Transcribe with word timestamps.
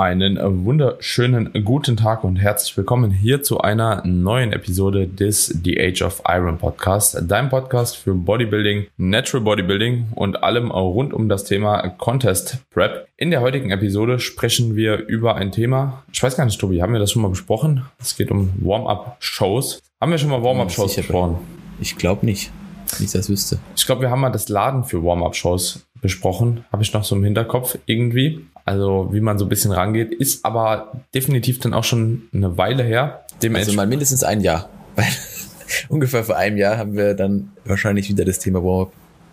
Einen 0.00 0.38
wunderschönen 0.64 1.52
guten 1.62 1.98
Tag 1.98 2.24
und 2.24 2.36
herzlich 2.36 2.74
willkommen 2.74 3.10
hier 3.10 3.42
zu 3.42 3.60
einer 3.60 4.02
neuen 4.06 4.54
Episode 4.54 5.06
des 5.06 5.48
The 5.62 5.78
Age 5.78 6.00
of 6.00 6.22
Iron 6.26 6.56
Podcast, 6.56 7.18
dein 7.28 7.50
Podcast 7.50 7.98
für 7.98 8.14
Bodybuilding, 8.14 8.86
Natural 8.96 9.44
Bodybuilding 9.44 10.06
und 10.14 10.42
allem 10.42 10.70
rund 10.70 11.12
um 11.12 11.28
das 11.28 11.44
Thema 11.44 11.86
Contest 11.98 12.60
Prep. 12.70 13.08
In 13.18 13.30
der 13.30 13.42
heutigen 13.42 13.72
Episode 13.72 14.20
sprechen 14.20 14.74
wir 14.74 15.06
über 15.06 15.36
ein 15.36 15.52
Thema, 15.52 16.02
ich 16.10 16.22
weiß 16.22 16.34
gar 16.34 16.46
nicht, 16.46 16.58
Tobi, 16.58 16.80
haben 16.80 16.94
wir 16.94 17.00
das 17.00 17.12
schon 17.12 17.20
mal 17.20 17.28
besprochen? 17.28 17.84
Es 17.98 18.16
geht 18.16 18.30
um 18.30 18.54
Warm-Up-Shows. 18.56 19.82
Haben 20.00 20.12
wir 20.12 20.16
schon 20.16 20.30
mal 20.30 20.42
Warm-Up-Shows 20.42 20.96
besprochen? 20.96 21.36
Ich 21.78 21.98
glaube 21.98 22.24
nicht. 22.24 22.50
Nicht, 22.98 23.14
dass 23.14 23.28
wüsste. 23.28 23.58
Ich 23.76 23.84
glaube, 23.84 24.00
wir 24.00 24.10
haben 24.10 24.20
mal 24.20 24.30
das 24.30 24.48
Laden 24.48 24.82
für 24.82 25.04
Warm-Up-Shows 25.04 25.86
besprochen. 26.00 26.64
Habe 26.72 26.82
ich 26.82 26.92
noch 26.94 27.04
so 27.04 27.14
im 27.14 27.22
Hinterkopf 27.22 27.78
irgendwie. 27.84 28.46
Also 28.64 29.08
wie 29.12 29.20
man 29.20 29.38
so 29.38 29.44
ein 29.44 29.48
bisschen 29.48 29.72
rangeht, 29.72 30.12
ist 30.12 30.44
aber 30.44 30.92
definitiv 31.14 31.58
dann 31.60 31.74
auch 31.74 31.84
schon 31.84 32.28
eine 32.32 32.56
Weile 32.56 32.82
her. 32.82 33.24
also 33.54 33.72
mal 33.74 33.86
mindestens 33.86 34.24
ein 34.24 34.40
Jahr. 34.40 34.68
Weil 34.96 35.06
ungefähr 35.88 36.24
vor 36.24 36.36
einem 36.36 36.56
Jahr 36.56 36.78
haben 36.78 36.94
wir 36.94 37.14
dann 37.14 37.52
wahrscheinlich 37.64 38.08
wieder 38.08 38.24
das 38.24 38.38
Thema 38.38 38.62
Warm-Up 38.62 38.92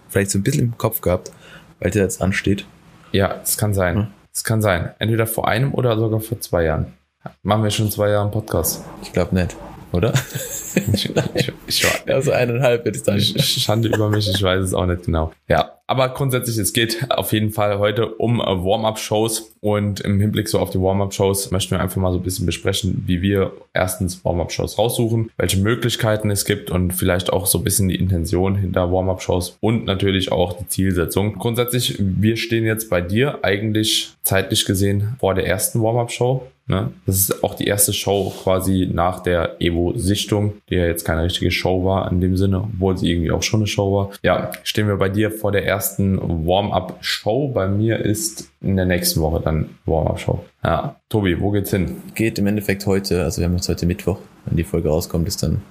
vielleicht 0.10 0.32
so 0.32 0.40
ein 0.40 0.44
bisschen 0.44 0.64
im 0.64 0.78
Kopf 0.78 1.02
gehabt, 1.02 1.32
weil 1.80 1.92
der 1.92 2.04
jetzt 2.04 2.22
ansteht. 2.22 2.66
Ja, 3.12 3.36
es 3.44 3.58
kann 3.58 3.74
sein. 3.74 4.08
Es 4.34 4.42
hm. 4.42 4.46
kann 4.46 4.62
sein. 4.62 4.92
Entweder 5.00 5.28
vor 5.28 5.48
einem 5.48 5.74
oder 5.74 5.98
sogar 5.98 6.20
vor 6.20 6.40
zwei 6.40 6.64
Jahren. 6.64 6.94
Machen 7.44 7.64
wir 7.64 7.72
schon 7.72 7.92
zwei 7.92 8.10
Jahre 8.10 8.24
einen 8.24 8.32
Podcast. 8.32 8.84
Ich 9.02 9.12
glaube 9.12 9.36
nicht, 9.36 9.56
oder? 9.92 10.14
ich, 10.94 11.10
ich, 11.36 11.52
ich, 11.68 11.86
also 12.08 12.32
eineinhalb 12.32 12.86
wird 12.86 12.96
es 12.96 13.04
dann. 13.04 13.20
Schande 13.20 13.90
über 13.90 14.10
mich, 14.10 14.30
ich 14.30 14.42
weiß 14.42 14.64
es 14.64 14.74
auch 14.74 14.86
nicht 14.86 15.06
genau. 15.06 15.32
Ja, 15.48 15.78
aber 15.90 16.10
grundsätzlich, 16.10 16.58
es 16.58 16.74
geht 16.74 17.10
auf 17.10 17.32
jeden 17.32 17.52
Fall 17.52 17.80
heute 17.80 18.08
um 18.16 18.40
Warm-up-Shows 18.40 19.54
und 19.62 20.02
im 20.02 20.20
Hinblick 20.20 20.50
so 20.50 20.60
auf 20.60 20.70
die 20.70 20.82
Warm-up-Shows 20.82 21.52
möchten 21.52 21.72
wir 21.72 21.80
einfach 21.80 21.96
mal 22.02 22.12
so 22.12 22.18
ein 22.18 22.24
bisschen 22.24 22.46
besprechen, 22.46 23.06
wie 23.08 23.22
wir 23.22 23.54
erstens 23.74 24.24
Warm-up-Shows 24.26 24.78
raussuchen, 24.78 25.32
welche 25.38 25.58
Möglichkeiten 25.60 26.30
es 26.30 26.44
gibt 26.44 26.72
und 26.72 26.92
vielleicht 26.92 27.32
auch 27.32 27.46
so 27.46 27.60
ein 27.60 27.64
bisschen 27.64 27.88
die 27.88 27.96
Intention 27.96 28.56
hinter 28.56 28.92
Warm-up-Shows 28.92 29.58
und 29.62 29.86
natürlich 29.86 30.34
auch 30.34 30.58
die 30.58 30.68
Zielsetzung. 30.68 31.38
Grundsätzlich, 31.38 31.96
wir 32.00 32.36
stehen 32.36 32.66
jetzt 32.66 32.90
bei 32.90 33.00
dir 33.00 33.40
eigentlich 33.44 34.14
zeitlich 34.24 34.66
gesehen 34.66 35.16
vor 35.22 35.36
der 35.36 35.48
ersten 35.48 35.82
Warm-up-Show. 35.82 36.46
Ne? 36.68 36.92
Das 37.06 37.16
ist 37.16 37.44
auch 37.44 37.56
die 37.56 37.66
erste 37.66 37.94
Show 37.94 38.34
quasi 38.44 38.90
nach 38.92 39.22
der 39.22 39.56
Evo-Sichtung, 39.60 40.54
die 40.70 40.76
ja 40.76 40.86
jetzt 40.86 41.06
keine 41.06 41.24
richtige 41.24 41.50
Show 41.50 41.86
war 41.86 42.12
in 42.12 42.20
dem 42.20 42.36
Sinne, 42.36 42.60
obwohl 42.60 42.98
sie 42.98 43.10
irgendwie 43.10 43.32
auch 43.32 43.42
schon 43.42 43.62
eine 43.62 43.68
Show 43.68 43.96
war. 43.96 44.10
Ja, 44.22 44.52
stehen 44.64 44.88
wir 44.88 44.98
bei 44.98 45.08
dir 45.08 45.32
vor 45.32 45.54
der 45.54 45.66
ersten 45.66 46.20
Warm-up-Show. 46.46 47.50
Bei 47.50 47.70
mir 47.70 48.00
ist 48.00 48.52
in 48.62 48.76
der 48.76 48.86
nächsten 48.86 49.22
Woche 49.22 49.42
dann 49.42 49.70
Warm-up-Show. 49.86 50.44
Ja, 50.64 50.98
Tobi, 51.08 51.40
wo 51.40 51.52
geht's 51.52 51.72
hin? 51.72 51.98
Geht 52.16 52.38
im 52.38 52.48
Endeffekt 52.48 52.86
heute, 52.86 53.24
also 53.24 53.40
wir 53.40 53.46
haben 53.46 53.56
jetzt 53.56 53.70
heute 53.70 53.86
Mittwoch, 53.86 54.20
wenn 54.46 54.58
die 54.58 54.66
Folge 54.66 54.90
rauskommt, 54.90 55.28
ist 55.28 55.42
dann 55.44 55.62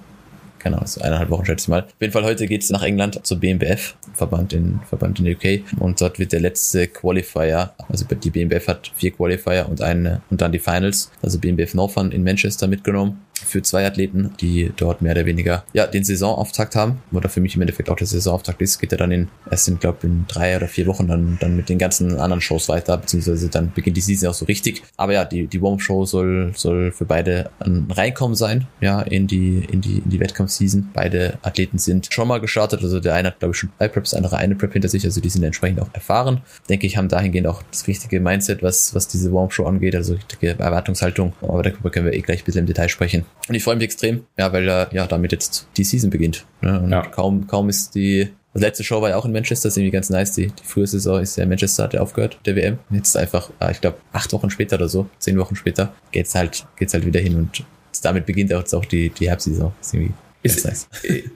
keine 0.67 0.77
Ahnung, 0.77 0.87
so 0.87 1.01
eineinhalb 1.01 1.29
Wochen 1.29 1.45
schätze 1.45 1.65
ich 1.65 1.67
mal. 1.69 1.83
Auf 1.83 2.01
jeden 2.01 2.13
Fall 2.13 2.23
heute 2.23 2.45
geht's 2.45 2.69
nach 2.69 2.83
England 2.83 3.25
zur 3.25 3.39
BMBF, 3.39 3.95
Verband 4.13 4.51
in, 4.53 4.79
Verband 4.87 5.19
in 5.19 5.25
der 5.25 5.35
UK. 5.35 5.61
Und 5.79 6.01
dort 6.01 6.19
wird 6.19 6.33
der 6.33 6.41
letzte 6.41 6.87
Qualifier, 6.87 7.73
also 7.87 8.05
die 8.05 8.29
BMBF 8.29 8.67
hat 8.67 8.91
vier 8.95 9.11
Qualifier 9.11 9.67
und 9.69 9.81
eine, 9.81 10.21
und 10.29 10.41
dann 10.41 10.51
die 10.51 10.59
Finals, 10.59 11.11
also 11.21 11.39
BMBF 11.39 11.73
Northern 11.73 12.11
in 12.11 12.23
Manchester 12.23 12.67
mitgenommen 12.67 13.21
für 13.45 13.61
zwei 13.61 13.85
Athleten, 13.85 14.31
die 14.39 14.71
dort 14.75 15.01
mehr 15.01 15.13
oder 15.13 15.25
weniger 15.25 15.63
ja 15.73 15.87
den 15.87 16.03
Saisonauftakt 16.03 16.75
haben. 16.75 17.01
Oder 17.11 17.29
für 17.29 17.41
mich 17.41 17.55
im 17.55 17.61
Endeffekt 17.61 17.89
auch 17.89 17.95
der 17.95 18.07
Saisonauftakt 18.07 18.61
ist, 18.61 18.79
geht 18.79 18.91
er 18.91 18.97
dann 18.97 19.11
in 19.11 19.27
erst 19.49 19.67
in, 19.67 19.79
glaube 19.79 20.05
in 20.07 20.25
drei 20.27 20.55
oder 20.55 20.67
vier 20.67 20.87
Wochen 20.87 21.07
dann, 21.07 21.37
dann 21.39 21.55
mit 21.55 21.69
den 21.69 21.77
ganzen 21.77 22.19
anderen 22.19 22.41
Shows 22.41 22.69
weiter, 22.69 22.97
beziehungsweise 22.97 23.49
dann 23.49 23.71
beginnt 23.73 23.97
die 23.97 24.01
Season 24.01 24.29
auch 24.29 24.33
so 24.33 24.45
richtig. 24.45 24.83
Aber 24.97 25.13
ja, 25.13 25.25
die, 25.25 25.47
die 25.47 25.61
Warm-Show 25.61 26.05
soll, 26.05 26.51
soll 26.55 26.91
für 26.91 27.05
beide 27.05 27.49
ein 27.59 27.87
Reinkommen 27.89 28.35
sein, 28.35 28.67
ja, 28.81 29.01
in 29.01 29.27
die, 29.27 29.65
in 29.71 29.81
die, 29.81 29.99
in 29.99 30.09
die 30.09 30.19
Wettkampfseason. 30.19 30.89
Beide 30.93 31.37
Athleten 31.41 31.77
sind 31.77 32.07
schon 32.11 32.27
mal 32.27 32.39
gestartet, 32.39 32.81
also 32.81 32.99
der 32.99 33.13
eine 33.13 33.29
hat, 33.29 33.39
glaube 33.39 33.53
ich, 33.53 33.59
schon 33.59 33.69
zwei 33.77 33.87
Preps, 33.87 34.11
der 34.11 34.17
andere 34.17 34.37
eine 34.37 34.55
Prep 34.55 34.73
hinter 34.73 34.89
sich, 34.89 35.05
also 35.05 35.21
die 35.21 35.29
sind 35.29 35.43
entsprechend 35.43 35.81
auch 35.81 35.89
erfahren. 35.93 36.41
Denke 36.69 36.87
ich, 36.87 36.97
haben 36.97 37.09
dahingehend 37.09 37.47
auch 37.47 37.63
das 37.71 37.87
richtige 37.87 38.19
Mindset, 38.19 38.63
was, 38.63 38.93
was 38.95 39.07
diese 39.07 39.31
Warm-Show 39.33 39.65
angeht, 39.65 39.95
also 39.95 40.13
richtige 40.13 40.59
Erwartungshaltung. 40.59 41.33
Aber 41.41 41.63
darüber 41.63 41.89
können 41.89 42.05
wir 42.05 42.13
eh 42.13 42.21
gleich 42.21 42.41
ein 42.41 42.45
bisschen 42.45 42.61
im 42.61 42.65
Detail 42.67 42.89
sprechen. 42.89 43.25
Und 43.47 43.55
ich 43.55 43.63
freue 43.63 43.75
mich 43.75 43.85
extrem, 43.85 44.25
ja, 44.37 44.51
weil 44.51 44.67
äh, 44.67 44.87
ja 44.91 45.07
damit 45.07 45.31
jetzt 45.31 45.67
die 45.77 45.83
Season 45.83 46.09
beginnt. 46.09 46.45
Ne? 46.61 46.79
Und 46.81 46.91
ja. 46.91 47.01
kaum, 47.01 47.47
kaum 47.47 47.69
ist 47.69 47.95
die 47.95 48.29
die 48.57 48.63
letzte 48.63 48.83
Show 48.83 49.01
war 49.01 49.09
ja 49.09 49.17
auch 49.17 49.25
in 49.25 49.31
Manchester, 49.31 49.67
ist 49.67 49.77
irgendwie 49.77 49.91
ganz 49.91 50.09
nice. 50.09 50.31
Die, 50.33 50.47
die 50.47 50.63
frühe 50.63 50.87
Saison 50.87 51.21
ist 51.21 51.37
ja 51.37 51.43
in 51.43 51.49
Manchester, 51.49 51.83
hat 51.83 51.93
ja 51.93 52.01
aufgehört, 52.01 52.39
der 52.45 52.55
WM. 52.55 52.79
Jetzt 52.89 53.15
einfach, 53.15 53.51
äh, 53.59 53.71
ich 53.71 53.81
glaube, 53.81 53.97
acht 54.13 54.33
Wochen 54.33 54.49
später 54.49 54.77
oder 54.77 54.89
so, 54.89 55.07
zehn 55.19 55.37
Wochen 55.37 55.55
später, 55.55 55.93
geht's 56.11 56.33
halt, 56.33 56.65
geht's 56.75 56.93
halt 56.93 57.05
wieder 57.05 57.19
hin 57.19 57.35
und 57.35 57.63
damit 58.01 58.25
beginnt 58.25 58.53
auch 58.53 58.59
jetzt 58.59 58.73
auch 58.73 58.85
die, 58.85 59.09
die 59.09 59.29
Herbstsaison. 59.29 59.73
Ist 59.79 59.93
irgendwie 59.93 60.13
ist, 60.43 60.65
nice. 60.65 60.87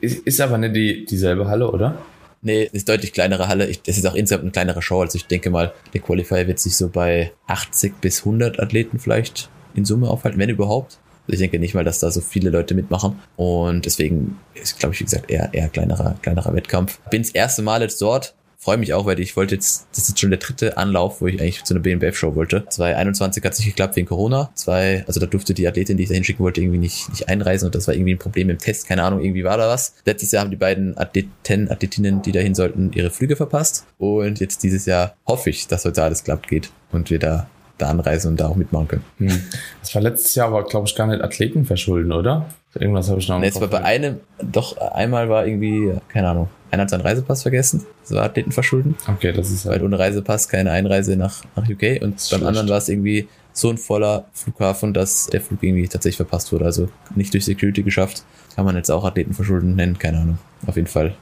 ist, 0.02 0.20
ist 0.20 0.42
aber 0.42 0.58
nicht 0.58 0.76
die, 0.76 1.06
dieselbe 1.06 1.48
Halle, 1.48 1.70
oder? 1.70 1.98
Nee, 2.42 2.70
ist 2.72 2.90
deutlich 2.90 3.14
kleinere 3.14 3.48
Halle. 3.48 3.68
Ich, 3.68 3.82
das 3.84 3.98
ist 3.98 4.08
auch 4.08 4.16
insgesamt 4.16 4.44
eine 4.44 4.52
kleinere 4.52 4.82
Show. 4.82 5.02
Also 5.02 5.16
ich 5.16 5.28
denke 5.28 5.52
mal, 5.52 5.74
der 5.94 6.02
Qualifier 6.02 6.48
wird 6.48 6.58
sich 6.58 6.76
so 6.76 6.90
bei 6.90 7.32
80 7.46 8.02
bis 8.02 8.20
100 8.20 8.60
Athleten 8.60 8.98
vielleicht 8.98 9.50
in 9.76 9.86
Summe 9.86 10.10
aufhalten, 10.10 10.40
wenn 10.40 10.50
überhaupt. 10.50 10.98
Ich 11.32 11.40
denke 11.40 11.60
nicht 11.60 11.74
mal, 11.74 11.84
dass 11.84 12.00
da 12.00 12.12
so 12.12 12.22
viele 12.22 12.50
Leute 12.50 12.76
mitmachen. 12.76 13.20
Und 13.36 13.86
deswegen 13.86 14.38
ist, 14.54 14.80
glaube 14.80 14.94
ich, 14.94 15.00
wie 15.00 15.06
gesagt, 15.06 15.32
eher, 15.32 15.54
eher 15.54 15.70
kleinerer, 15.70 16.16
kleinerer 16.22 16.54
Wettkampf. 16.54 17.00
Bin 17.10 17.22
das 17.22 17.32
erste 17.32 17.62
Mal 17.62 17.82
jetzt 17.82 18.02
dort. 18.02 18.36
Freue 18.64 18.78
mich 18.78 18.94
auch, 18.94 19.08
weil 19.08 19.20
ich 19.20 19.36
wollte 19.36 19.56
jetzt, 19.56 19.88
das 19.90 20.04
ist 20.04 20.10
jetzt 20.10 20.20
schon 20.20 20.30
der 20.30 20.38
dritte 20.38 20.78
Anlauf, 20.78 21.20
wo 21.20 21.26
ich 21.26 21.42
eigentlich 21.42 21.64
zu 21.64 21.74
einer 21.74 21.82
BNBF-Show 21.82 22.36
wollte. 22.36 22.64
2021 22.70 23.44
hat 23.44 23.54
es 23.54 23.60
nicht 23.60 23.70
geklappt 23.70 23.96
wegen 23.96 24.08
Corona. 24.08 24.52
Zwei, 24.54 25.04
also 25.08 25.20
da 25.20 25.26
durfte 25.26 25.56
die 25.56 25.68
Athletin, 25.68 25.98
die 25.98 26.04
ich 26.04 26.10
da 26.10 26.14
hinschicken 26.14 26.46
wollte, 26.46 26.62
irgendwie 26.62 26.78
nicht, 26.78 27.10
nicht 27.10 27.28
einreisen 27.28 27.66
und 27.66 27.74
das 27.74 27.88
war 27.88 27.96
irgendwie 27.96 28.14
ein 28.14 28.20
Problem 28.20 28.52
im 28.52 28.60
Test. 28.60 28.88
Keine 28.88 29.02
Ahnung, 29.02 29.22
irgendwie 29.22 29.44
war 29.44 29.58
da 29.58 29.68
was. 29.68 29.96
Letztes 30.06 30.32
Jahr 30.32 30.44
haben 30.44 30.52
die 30.52 30.58
beiden 30.58 30.96
Athleten, 30.96 31.72
Athletinnen, 31.72 32.22
die 32.22 32.32
dahin 32.32 32.54
sollten, 32.54 32.92
ihre 32.94 33.10
Flüge 33.10 33.36
verpasst. 33.36 33.88
Und 33.98 34.40
jetzt 34.40 34.62
dieses 34.62 34.86
Jahr 34.86 35.16
hoffe 35.26 35.50
ich, 35.50 35.66
dass 35.66 35.84
heute 35.84 36.04
alles 36.04 36.24
klappt 36.24 36.48
geht 36.48 36.70
und 36.92 37.10
wir 37.10 37.18
da 37.18 37.50
da 37.82 37.90
anreisen 37.90 38.32
und 38.32 38.40
da 38.40 38.48
auch 38.48 38.56
mitmachen 38.56 38.88
können. 38.88 39.06
Hm. 39.18 39.42
Das 39.82 39.94
war 39.96 40.02
letztes 40.02 40.36
Jahr 40.36 40.48
aber, 40.48 40.64
glaube 40.64 40.88
ich, 40.88 40.96
gar 40.96 41.08
nicht 41.08 41.22
Athleten 41.22 41.66
verschulden, 41.66 42.12
oder? 42.12 42.46
Irgendwas 42.74 43.10
habe 43.10 43.20
ich 43.20 43.28
noch. 43.28 43.40
Nee, 43.40 43.54
war 43.56 43.68
bei 43.68 43.84
einem, 43.84 44.20
doch 44.42 44.78
einmal 44.78 45.30
war 45.30 45.46
irgendwie, 45.46 45.94
keine 46.08 46.30
Ahnung, 46.30 46.50
einer 46.72 46.84
hat 46.84 46.90
seinen 46.90 47.02
Reisepass 47.02 47.42
vergessen. 47.42 47.86
Das 48.02 48.16
war 48.16 48.24
Athleten 48.24 48.52
verschulden. 48.52 48.96
Okay, 49.08 49.34
das 49.34 49.52
ist 49.52 49.66
halt. 49.66 49.80
Weil 49.80 49.86
ohne 49.86 50.00
Reisepass 50.00 50.48
keine 50.48 50.72
Einreise 50.72 51.18
nach, 51.18 51.44
nach 51.56 51.64
UK. 51.64 52.02
Und 52.02 52.16
beim 52.16 52.18
schlecht. 52.18 52.46
anderen 52.46 52.70
war 52.70 52.78
es 52.78 52.88
irgendwie 52.88 53.28
so 53.52 53.70
ein 53.70 53.78
voller 53.78 54.26
Flughafen, 54.32 54.94
dass 54.94 55.28
der 55.28 55.42
Flug 55.42 55.62
irgendwie 55.62 55.88
tatsächlich 55.88 56.16
verpasst 56.16 56.54
wurde. 56.54 56.64
Also 56.64 56.88
nicht 57.16 57.34
durch 57.34 57.44
Security 57.44 57.84
geschafft. 57.84 58.24
Kann 58.56 58.64
man 58.64 58.78
jetzt 58.78 58.90
auch 58.90 59.04
Athleten 59.04 59.34
verschulden 59.34 59.76
nennen, 59.76 59.98
keine 59.98 60.20
Ahnung. 60.20 60.38
Auf 60.66 60.78
jeden 60.78 60.88
Fall. 60.88 61.16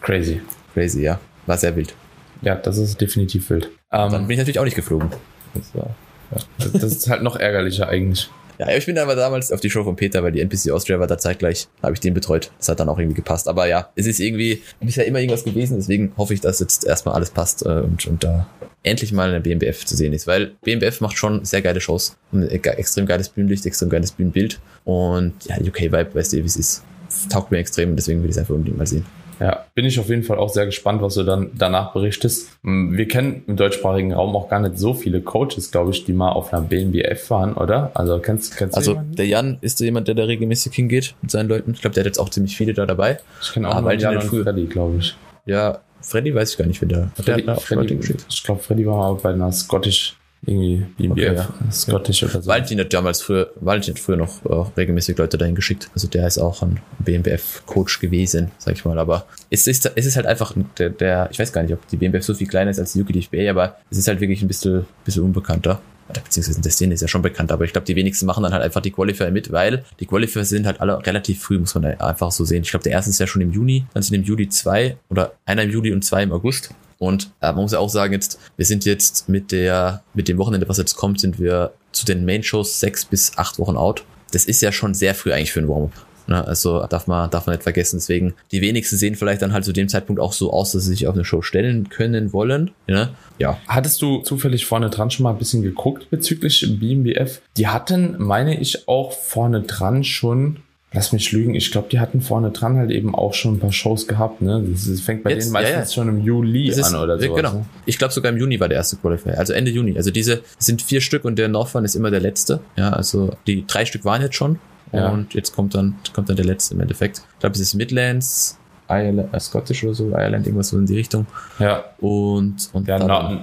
Crazy. 0.00 0.40
Crazy, 0.74 1.02
ja. 1.02 1.18
War 1.46 1.58
sehr 1.58 1.74
wild. 1.74 1.94
Ja, 2.42 2.54
das 2.54 2.78
ist 2.78 3.00
definitiv 3.00 3.50
wild. 3.50 3.70
Dann 3.90 4.12
ähm, 4.12 4.26
bin 4.26 4.32
ich 4.32 4.38
natürlich 4.38 4.58
auch 4.58 4.64
nicht 4.64 4.76
geflogen. 4.76 5.08
Das, 5.54 5.74
war, 5.74 5.94
ja. 6.30 6.68
das 6.72 6.82
ist 6.82 7.08
halt 7.08 7.22
noch 7.22 7.36
ärgerlicher 7.36 7.88
eigentlich. 7.88 8.28
Ja, 8.58 8.70
ich 8.70 8.86
bin 8.86 8.96
aber 8.98 9.16
damals 9.16 9.50
auf 9.50 9.60
die 9.60 9.70
Show 9.70 9.82
von 9.82 9.96
Peter, 9.96 10.22
weil 10.22 10.30
die 10.30 10.40
NPC 10.40 10.70
Austria 10.70 11.00
war 11.00 11.08
da 11.08 11.18
zeitgleich, 11.18 11.66
habe 11.82 11.94
ich 11.94 12.00
den 12.00 12.14
betreut. 12.14 12.52
Das 12.58 12.68
hat 12.68 12.78
dann 12.78 12.88
auch 12.88 12.98
irgendwie 12.98 13.16
gepasst. 13.16 13.48
Aber 13.48 13.66
ja, 13.66 13.90
es 13.96 14.06
ist 14.06 14.20
irgendwie 14.20 14.62
bisher 14.80 15.06
immer 15.06 15.18
irgendwas 15.18 15.44
gewesen, 15.44 15.76
deswegen 15.76 16.12
hoffe 16.16 16.34
ich, 16.34 16.40
dass 16.40 16.60
jetzt 16.60 16.86
erstmal 16.86 17.16
alles 17.16 17.30
passt 17.30 17.66
äh, 17.66 17.68
und, 17.68 18.06
und 18.06 18.22
da 18.22 18.46
endlich 18.84 19.12
mal 19.12 19.28
eine 19.28 19.40
BMBF 19.40 19.84
zu 19.84 19.96
sehen 19.96 20.12
ist, 20.12 20.26
weil 20.26 20.52
BMBF 20.62 21.00
macht 21.00 21.16
schon 21.16 21.44
sehr 21.44 21.62
geile 21.62 21.80
Shows 21.80 22.16
und 22.32 22.48
extrem 22.48 23.06
geiles 23.06 23.30
Bühnenlicht, 23.30 23.66
extrem 23.66 23.88
geiles 23.88 24.12
Bühnenbild 24.12 24.60
und 24.84 25.32
ja, 25.46 25.56
UK-Vibe, 25.56 26.14
weißt 26.14 26.34
du, 26.34 26.36
wie 26.36 26.46
es 26.46 26.56
ist. 26.56 26.82
Taugt 27.30 27.50
mir 27.50 27.58
extrem 27.58 27.96
deswegen 27.96 28.20
will 28.22 28.28
ich 28.28 28.36
es 28.36 28.38
einfach 28.38 28.54
unbedingt 28.54 28.78
mal 28.78 28.86
sehen. 28.86 29.06
Ja, 29.40 29.64
bin 29.74 29.84
ich 29.84 29.98
auf 29.98 30.08
jeden 30.08 30.22
Fall 30.22 30.38
auch 30.38 30.48
sehr 30.48 30.66
gespannt, 30.66 31.02
was 31.02 31.14
du 31.14 31.22
dann 31.22 31.50
danach 31.54 31.92
berichtest. 31.92 32.50
Wir 32.62 33.08
kennen 33.08 33.42
im 33.46 33.56
deutschsprachigen 33.56 34.12
Raum 34.12 34.34
auch 34.36 34.48
gar 34.48 34.60
nicht 34.60 34.78
so 34.78 34.94
viele 34.94 35.20
Coaches, 35.20 35.70
glaube 35.70 35.90
ich, 35.90 36.04
die 36.04 36.12
mal 36.12 36.30
auf 36.30 36.52
einer 36.52 36.62
BNBF 36.62 37.30
waren, 37.30 37.54
oder? 37.54 37.90
Also 37.94 38.18
kennst, 38.18 38.56
kennst 38.56 38.76
du 38.76 38.78
Also 38.78 39.00
der 39.16 39.26
Jan 39.26 39.58
ist 39.60 39.78
so 39.78 39.84
jemand, 39.84 40.08
der 40.08 40.14
da 40.14 40.24
regelmäßig 40.24 40.74
hingeht 40.74 41.14
mit 41.22 41.30
seinen 41.30 41.48
Leuten. 41.48 41.72
Ich 41.72 41.80
glaube, 41.80 41.94
der 41.94 42.02
hat 42.02 42.06
jetzt 42.06 42.18
auch 42.18 42.28
ziemlich 42.28 42.56
viele 42.56 42.74
da 42.74 42.86
dabei. 42.86 43.18
Ich 43.42 43.52
kenne 43.52 43.68
auch 43.68 43.76
ah, 43.76 43.84
weil 43.84 44.00
Jan 44.00 44.16
und 44.16 44.42
Freddy, 44.42 44.66
glaube 44.66 44.98
ich. 44.98 45.16
Ja, 45.46 45.80
Freddy 46.00 46.34
weiß 46.34 46.52
ich 46.52 46.58
gar 46.58 46.66
nicht, 46.66 46.80
wer 46.80 46.88
der, 46.88 47.10
Freddy, 47.14 47.42
der 47.42 47.56
hat 47.56 47.62
Freddy, 47.62 47.98
Ich 48.28 48.44
glaube, 48.44 48.62
Freddy 48.62 48.86
war 48.86 48.96
mal 48.96 49.20
bei 49.20 49.30
einer 49.30 49.50
Scottish 49.52 50.16
irgendwie 50.46 50.86
BMBF, 50.96 51.12
okay, 51.12 51.34
ja. 51.34 51.72
Scottish 51.72 52.22
oder 52.22 52.42
so. 52.42 52.46
Valentin 52.46 52.80
hat 52.80 52.92
damals 52.92 53.22
früher, 53.22 53.50
Valentin 53.60 53.94
hat 53.94 54.00
früher 54.00 54.16
noch 54.16 54.44
äh, 54.44 54.70
regelmäßig 54.76 55.16
Leute 55.18 55.38
dahin 55.38 55.54
geschickt. 55.54 55.90
Also 55.94 56.08
der 56.08 56.26
ist 56.26 56.38
auch 56.38 56.62
ein 56.62 56.80
BMBF-Coach 57.00 58.00
gewesen, 58.00 58.50
sag 58.58 58.74
ich 58.74 58.84
mal. 58.84 58.98
Aber 58.98 59.26
es 59.50 59.66
ist, 59.66 59.90
es 59.94 60.06
ist 60.06 60.16
halt 60.16 60.26
einfach 60.26 60.54
der, 60.78 60.90
der, 60.90 61.28
ich 61.30 61.38
weiß 61.38 61.52
gar 61.52 61.62
nicht, 61.62 61.72
ob 61.72 61.86
die 61.88 61.96
BMBF 61.96 62.24
so 62.24 62.34
viel 62.34 62.46
kleiner 62.46 62.70
ist 62.70 62.78
als 62.78 62.92
die 62.92 63.02
UKDFBA, 63.02 63.50
aber 63.50 63.76
es 63.90 63.98
ist 63.98 64.08
halt 64.08 64.20
wirklich 64.20 64.42
ein 64.42 64.48
bisschen, 64.48 64.86
bisschen 65.04 65.22
unbekannter 65.22 65.80
beziehungsweise 66.12 66.60
der 66.60 66.70
Szene 66.70 66.94
ist 66.94 67.00
ja 67.00 67.08
schon 67.08 67.22
bekannt, 67.22 67.50
aber 67.50 67.64
ich 67.64 67.72
glaube, 67.72 67.86
die 67.86 67.96
wenigsten 67.96 68.26
machen 68.26 68.42
dann 68.42 68.52
halt 68.52 68.62
einfach 68.62 68.80
die 68.80 68.90
Qualifier 68.90 69.30
mit, 69.30 69.50
weil 69.52 69.84
die 70.00 70.06
Qualifier 70.06 70.44
sind 70.44 70.66
halt 70.66 70.80
alle 70.80 71.04
relativ 71.04 71.42
früh, 71.42 71.58
muss 71.58 71.74
man 71.74 71.84
einfach 71.84 72.30
so 72.30 72.44
sehen. 72.44 72.62
Ich 72.62 72.70
glaube, 72.70 72.84
der 72.84 72.92
erste 72.92 73.10
ist 73.10 73.20
ja 73.20 73.26
schon 73.26 73.42
im 73.42 73.52
Juni, 73.52 73.86
dann 73.94 74.02
sind 74.02 74.14
im 74.14 74.22
Juli 74.22 74.48
zwei 74.48 74.96
oder 75.08 75.32
einer 75.46 75.62
im 75.62 75.70
Juli 75.70 75.92
und 75.92 76.04
zwei 76.04 76.22
im 76.22 76.32
August. 76.32 76.74
Und 76.98 77.30
äh, 77.40 77.52
man 77.52 77.62
muss 77.62 77.72
ja 77.72 77.78
auch 77.78 77.88
sagen, 77.88 78.12
jetzt, 78.12 78.38
wir 78.56 78.66
sind 78.66 78.84
jetzt 78.84 79.28
mit 79.28 79.52
der, 79.52 80.02
mit 80.14 80.28
dem 80.28 80.38
Wochenende, 80.38 80.68
was 80.68 80.78
jetzt 80.78 80.94
kommt, 80.94 81.20
sind 81.20 81.38
wir 81.38 81.72
zu 81.92 82.04
den 82.04 82.24
Main-Shows 82.24 82.80
sechs 82.80 83.04
bis 83.04 83.36
acht 83.36 83.58
Wochen 83.58 83.76
out. 83.76 84.04
Das 84.32 84.44
ist 84.44 84.62
ja 84.62 84.72
schon 84.72 84.94
sehr 84.94 85.14
früh 85.14 85.32
eigentlich 85.32 85.52
für 85.52 85.60
ein 85.60 85.68
Warm-up. 85.68 85.92
Ne, 86.26 86.42
also 86.46 86.86
darf 86.86 87.06
man, 87.06 87.28
darf 87.30 87.46
man 87.46 87.54
nicht 87.54 87.62
vergessen. 87.62 87.96
Deswegen, 87.98 88.34
die 88.50 88.62
wenigsten 88.62 88.96
sehen 88.96 89.14
vielleicht 89.14 89.42
dann 89.42 89.52
halt 89.52 89.64
zu 89.64 89.72
dem 89.72 89.88
Zeitpunkt 89.88 90.20
auch 90.20 90.32
so 90.32 90.52
aus, 90.52 90.72
dass 90.72 90.84
sie 90.84 90.90
sich 90.90 91.06
auf 91.06 91.14
eine 91.14 91.24
Show 91.24 91.42
stellen 91.42 91.90
können 91.90 92.32
wollen. 92.32 92.70
Ne? 92.86 93.10
Ja. 93.38 93.58
Hattest 93.68 94.00
du 94.00 94.22
zufällig 94.22 94.64
vorne 94.64 94.88
dran 94.88 95.10
schon 95.10 95.24
mal 95.24 95.32
ein 95.32 95.38
bisschen 95.38 95.62
geguckt 95.62 96.08
bezüglich 96.08 96.66
BMBF? 96.80 97.42
Die 97.58 97.68
hatten, 97.68 98.16
meine 98.18 98.58
ich, 98.58 98.88
auch 98.88 99.12
vorne 99.12 99.62
dran 99.62 100.02
schon 100.02 100.60
Lass 100.94 101.12
mich 101.12 101.32
lügen, 101.32 101.54
ich 101.54 101.70
glaube, 101.70 101.88
die 101.90 102.00
hatten 102.00 102.20
vorne 102.20 102.50
dran 102.50 102.76
halt 102.76 102.90
eben 102.90 103.14
auch 103.14 103.34
schon 103.34 103.54
ein 103.56 103.58
paar 103.58 103.72
Shows 103.72 104.06
gehabt, 104.06 104.40
ne? 104.40 104.64
Das, 104.66 105.00
fängt 105.00 105.24
bei 105.24 105.30
Jetzt, 105.30 105.44
denen 105.44 105.52
meistens 105.52 105.74
ja, 105.74 105.80
ja. 105.80 105.86
schon 105.86 106.08
im 106.08 106.24
Juli 106.24 106.68
ist, 106.68 106.82
an 106.84 107.02
oder 107.02 107.18
so. 107.20 107.34
Genau. 107.34 107.52
Ne? 107.52 107.64
Ich 107.84 107.98
glaube 107.98 108.14
sogar 108.14 108.32
im 108.32 108.38
Juni 108.38 108.60
war 108.60 108.68
der 108.68 108.78
erste 108.78 108.96
Qualifier, 108.96 109.38
also 109.38 109.52
Ende 109.52 109.70
Juni. 109.70 109.96
Also 109.96 110.10
diese 110.10 110.42
sind 110.58 110.80
vier 110.80 111.00
Stück 111.00 111.24
und 111.24 111.36
der 111.36 111.48
Northern 111.48 111.84
ist 111.84 111.94
immer 111.94 112.10
der 112.10 112.20
letzte. 112.20 112.60
Ja, 112.76 112.90
also 112.90 113.36
die 113.46 113.66
drei 113.66 113.84
Stück 113.84 114.04
waren 114.04 114.22
jetzt 114.22 114.36
schon 114.36 114.58
ja. 114.94 115.08
Und 115.08 115.34
jetzt 115.34 115.54
kommt 115.54 115.74
dann, 115.74 115.96
kommt 116.12 116.28
dann 116.28 116.36
der 116.36 116.44
letzte 116.44 116.74
im 116.74 116.80
Endeffekt. 116.80 117.18
Ich 117.18 117.40
glaube, 117.40 117.54
es 117.54 117.60
ist 117.60 117.74
Midlands, 117.74 118.58
Ireland, 118.88 119.34
äh, 119.34 119.40
Scottish 119.40 119.82
oder 119.82 119.94
so, 119.94 120.10
Ireland, 120.10 120.46
irgendwas 120.46 120.68
so 120.68 120.78
in 120.78 120.86
die 120.86 120.96
Richtung. 120.96 121.26
Ja. 121.58 121.84
Und, 121.98 122.68
und 122.72 122.86
ja, 122.86 122.98
no, 122.98 123.40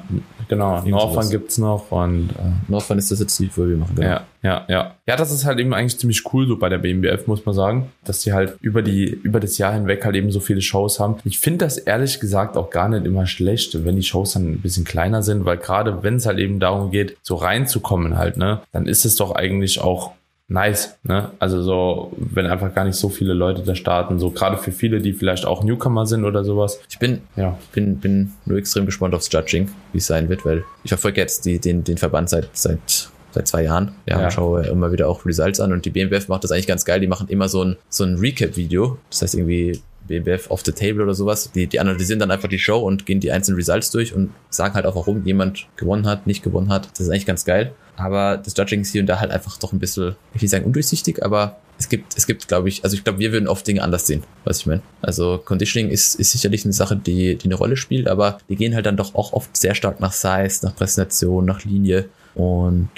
genau, 0.51 0.81
Northern 0.83 1.29
gibt's 1.29 1.57
noch 1.57 1.91
und 1.91 2.29
äh, 2.31 2.51
Northern 2.67 2.97
ist 2.97 3.09
das 3.09 3.19
jetzt 3.19 3.39
die, 3.39 3.49
wo 3.55 3.67
wir 3.67 3.77
machen. 3.77 3.95
Genau. 3.95 4.07
Ja, 4.07 4.21
ja, 4.43 4.65
ja. 4.67 4.95
Ja, 5.07 5.15
das 5.15 5.31
ist 5.31 5.45
halt 5.45 5.59
eben 5.59 5.73
eigentlich 5.73 5.97
ziemlich 5.97 6.23
cool 6.33 6.47
so 6.47 6.57
bei 6.57 6.69
der 6.69 6.77
BMBF, 6.77 7.27
muss 7.27 7.45
man 7.45 7.55
sagen, 7.55 7.91
dass 8.03 8.21
die 8.21 8.33
halt 8.33 8.57
über 8.61 8.81
die, 8.81 9.05
über 9.05 9.39
das 9.39 9.57
Jahr 9.57 9.73
hinweg 9.73 10.05
halt 10.05 10.15
eben 10.15 10.31
so 10.31 10.39
viele 10.39 10.61
Shows 10.61 10.99
haben. 10.99 11.15
Ich 11.23 11.39
finde 11.39 11.65
das 11.65 11.77
ehrlich 11.77 12.19
gesagt 12.19 12.57
auch 12.57 12.69
gar 12.69 12.89
nicht 12.89 13.05
immer 13.05 13.25
schlecht, 13.25 13.85
wenn 13.85 13.95
die 13.95 14.03
Shows 14.03 14.33
dann 14.33 14.51
ein 14.51 14.61
bisschen 14.61 14.83
kleiner 14.83 15.23
sind, 15.23 15.45
weil 15.45 15.57
gerade 15.57 16.03
wenn 16.03 16.15
es 16.15 16.25
halt 16.25 16.39
eben 16.39 16.59
darum 16.59 16.91
geht, 16.91 17.17
so 17.21 17.35
reinzukommen 17.35 18.17
halt, 18.17 18.37
ne, 18.37 18.61
dann 18.71 18.87
ist 18.87 19.05
es 19.05 19.15
doch 19.15 19.31
eigentlich 19.31 19.81
auch 19.81 20.11
nice. 20.51 20.97
Ne? 21.03 21.31
Also 21.39 21.61
so, 21.61 22.11
wenn 22.17 22.45
einfach 22.45 22.73
gar 22.73 22.85
nicht 22.85 22.95
so 22.95 23.09
viele 23.09 23.33
Leute 23.33 23.63
da 23.63 23.75
starten, 23.75 24.19
so 24.19 24.31
gerade 24.31 24.57
für 24.57 24.71
viele, 24.71 25.01
die 25.01 25.13
vielleicht 25.13 25.45
auch 25.45 25.63
Newcomer 25.63 26.05
sind 26.05 26.25
oder 26.25 26.43
sowas. 26.43 26.79
Ich 26.89 26.99
bin, 26.99 27.21
ja, 27.35 27.57
bin, 27.73 27.97
bin 27.97 28.33
nur 28.45 28.57
extrem 28.57 28.85
gespannt 28.85 29.15
aufs 29.15 29.31
Judging, 29.31 29.69
wie 29.93 29.97
es 29.99 30.07
sein 30.07 30.29
wird, 30.29 30.45
weil 30.45 30.63
ich 30.83 30.89
verfolge 30.89 31.21
jetzt 31.21 31.45
die, 31.45 31.59
den, 31.59 31.83
den 31.83 31.97
Verband 31.97 32.29
seit, 32.29 32.49
seit 32.53 33.09
seit 33.33 33.47
zwei 33.47 33.63
Jahren. 33.63 33.93
Ja, 34.05 34.19
ja. 34.19 34.29
schaue 34.29 34.67
immer 34.67 34.91
wieder 34.91 35.07
auch 35.07 35.25
Results 35.25 35.61
an 35.61 35.71
und 35.71 35.85
die 35.85 35.89
BMWF 35.89 36.27
macht 36.27 36.43
das 36.43 36.51
eigentlich 36.51 36.67
ganz 36.67 36.83
geil. 36.83 36.99
Die 36.99 37.07
machen 37.07 37.29
immer 37.29 37.47
so 37.47 37.63
ein, 37.63 37.77
so 37.87 38.03
ein 38.03 38.17
Recap-Video. 38.17 38.97
Das 39.09 39.21
heißt 39.21 39.35
irgendwie 39.35 39.79
BMWF 40.07 40.49
off 40.49 40.63
the 40.65 40.71
table 40.71 41.03
oder 41.03 41.13
sowas. 41.13 41.51
Die, 41.51 41.67
die 41.67 41.79
analysieren 41.79 42.19
dann 42.19 42.31
einfach 42.31 42.49
die 42.49 42.59
Show 42.59 42.79
und 42.79 43.05
gehen 43.05 43.19
die 43.19 43.31
einzelnen 43.31 43.57
Results 43.57 43.91
durch 43.91 44.13
und 44.13 44.31
sagen 44.49 44.73
halt 44.73 44.85
auch, 44.85 44.95
warum 44.95 45.25
jemand 45.25 45.67
gewonnen 45.75 46.07
hat, 46.07 46.27
nicht 46.27 46.43
gewonnen 46.43 46.69
hat. 46.69 46.89
Das 46.91 47.01
ist 47.01 47.09
eigentlich 47.09 47.25
ganz 47.25 47.45
geil. 47.45 47.73
Aber 47.95 48.37
das 48.37 48.55
Judging 48.57 48.81
ist 48.81 48.91
hier 48.91 49.01
und 49.01 49.07
da 49.07 49.19
halt 49.19 49.31
einfach 49.31 49.57
doch 49.57 49.73
ein 49.73 49.79
bisschen, 49.79 50.15
ich 50.33 50.41
will 50.41 50.49
sagen 50.49 50.65
undurchsichtig, 50.65 51.23
aber 51.23 51.57
es 51.77 51.89
gibt, 51.89 52.17
es 52.17 52.27
gibt, 52.27 52.47
glaube 52.47 52.69
ich, 52.69 52.83
also 52.83 52.95
ich 52.95 53.03
glaube, 53.03 53.19
wir 53.19 53.31
würden 53.31 53.47
oft 53.47 53.65
Dinge 53.67 53.81
anders 53.81 54.07
sehen, 54.07 54.23
was 54.43 54.59
ich 54.59 54.65
meine. 54.65 54.81
Also 55.01 55.41
Conditioning 55.43 55.89
ist, 55.89 56.15
ist 56.15 56.31
sicherlich 56.31 56.63
eine 56.63 56.73
Sache, 56.73 56.95
die, 56.95 57.35
die 57.35 57.45
eine 57.45 57.55
Rolle 57.55 57.75
spielt, 57.75 58.07
aber 58.07 58.37
die 58.49 58.55
gehen 58.55 58.75
halt 58.75 58.85
dann 58.85 58.97
doch 58.97 59.15
auch 59.15 59.33
oft 59.33 59.55
sehr 59.57 59.75
stark 59.75 59.99
nach 59.99 60.13
Size, 60.13 60.65
nach 60.65 60.75
Präsentation, 60.75 61.45
nach 61.45 61.63
Linie 61.63 62.09
und 62.35 62.89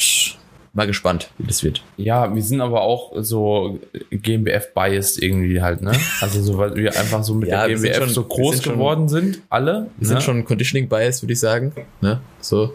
mal 0.73 0.87
gespannt, 0.87 1.29
wie 1.37 1.47
das 1.47 1.63
wird. 1.63 1.83
Ja, 1.97 2.33
wir 2.33 2.41
sind 2.41 2.59
aber 2.59 2.81
auch 2.81 3.13
so 3.17 3.79
GmbF-biased 4.11 5.21
irgendwie 5.21 5.61
halt, 5.61 5.81
ne? 5.81 5.91
Also 6.19 6.41
so, 6.41 6.57
weil 6.57 6.75
wir 6.75 6.97
einfach 6.97 7.23
so 7.23 7.35
mit 7.35 7.49
ja, 7.49 7.67
der 7.67 7.75
GmbF 7.75 7.97
schon, 7.97 8.09
so 8.09 8.23
groß 8.23 8.55
sind 8.57 8.73
geworden 8.73 9.07
schon, 9.07 9.21
sind, 9.21 9.41
alle. 9.49 9.87
Wir 9.97 10.01
ne? 10.01 10.07
sind 10.07 10.23
schon 10.23 10.45
Conditioning-biased, 10.45 11.21
würde 11.21 11.33
ich 11.33 11.39
sagen, 11.39 11.73
ne? 12.01 12.19
So. 12.41 12.73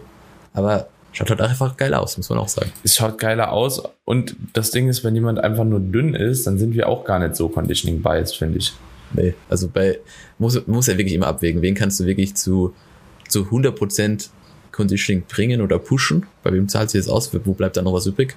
Aber 0.55 0.89
Schaut 1.13 1.31
halt 1.31 1.41
einfach 1.41 1.77
geil 1.77 1.95
aus, 1.95 2.17
muss 2.17 2.29
man 2.29 2.39
auch 2.39 2.49
sagen. 2.49 2.71
Es 2.85 2.95
schaut 2.95 3.19
geiler 3.19 3.51
aus. 3.51 3.83
Und 4.05 4.37
das 4.53 4.71
Ding 4.71 4.89
ist, 4.89 5.03
wenn 5.03 5.15
jemand 5.15 5.41
einfach 5.41 5.65
nur 5.65 5.81
dünn 5.81 6.15
ist, 6.15 6.47
dann 6.47 6.59
sind 6.59 6.75
wir 6.75 6.89
auch 6.89 7.05
gar 7.05 7.19
nicht 7.19 7.35
so 7.35 7.49
conditioning 7.49 8.03
biased, 8.03 8.37
finde 8.37 8.59
ich. 8.59 8.73
Nee, 9.15 9.35
also 9.49 9.69
bei, 9.69 9.99
muss, 10.39 10.65
muss 10.67 10.87
ja 10.87 10.99
wirklich 10.99 11.15
immer 11.15 11.27
abwägen. 11.27 11.63
Wen 11.63 11.75
kannst 11.75 11.99
du 11.99 12.05
wirklich 12.05 12.37
zu, 12.37 12.75
zu 13.27 13.45
100% 13.45 14.29
Conditioning 14.79 15.25
bringen 15.29 15.61
oder 15.61 15.79
pushen? 15.81 16.27
Bei 16.45 16.53
wem 16.53 16.69
zahlt 16.69 16.91
sich 16.91 17.01
das 17.01 17.11
aus? 17.11 17.31
Wo 17.45 17.53
bleibt 17.53 17.77
da 17.77 17.83
noch 17.83 17.93
was 17.93 18.07
übrig? 18.07 18.37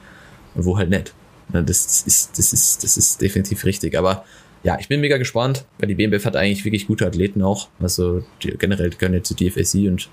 Und 0.56 0.66
wo 0.66 0.78
halt 0.78 0.90
nicht? 0.90 1.14
Das 1.54 2.04
ist, 2.08 2.38
das 2.38 2.52
ist, 2.52 2.84
das 2.84 2.98
ist 2.98 3.22
definitiv 3.22 3.64
richtig. 3.64 3.96
Aber 3.96 4.26
ja, 4.64 4.78
ich 4.80 4.88
bin 4.88 5.02
mega 5.02 5.18
gespannt, 5.18 5.66
weil 5.78 5.88
die 5.88 5.96
BMBF 5.96 6.26
hat 6.26 6.36
eigentlich 6.36 6.66
wirklich 6.66 6.88
gute 6.88 7.06
Athleten 7.06 7.44
auch. 7.44 7.70
Also 7.80 8.24
die, 8.42 8.58
generell 8.58 8.90
gehören 8.90 9.14
jetzt 9.14 9.28
zu 9.28 9.36
DFSI 9.36 9.88
und 9.88 10.10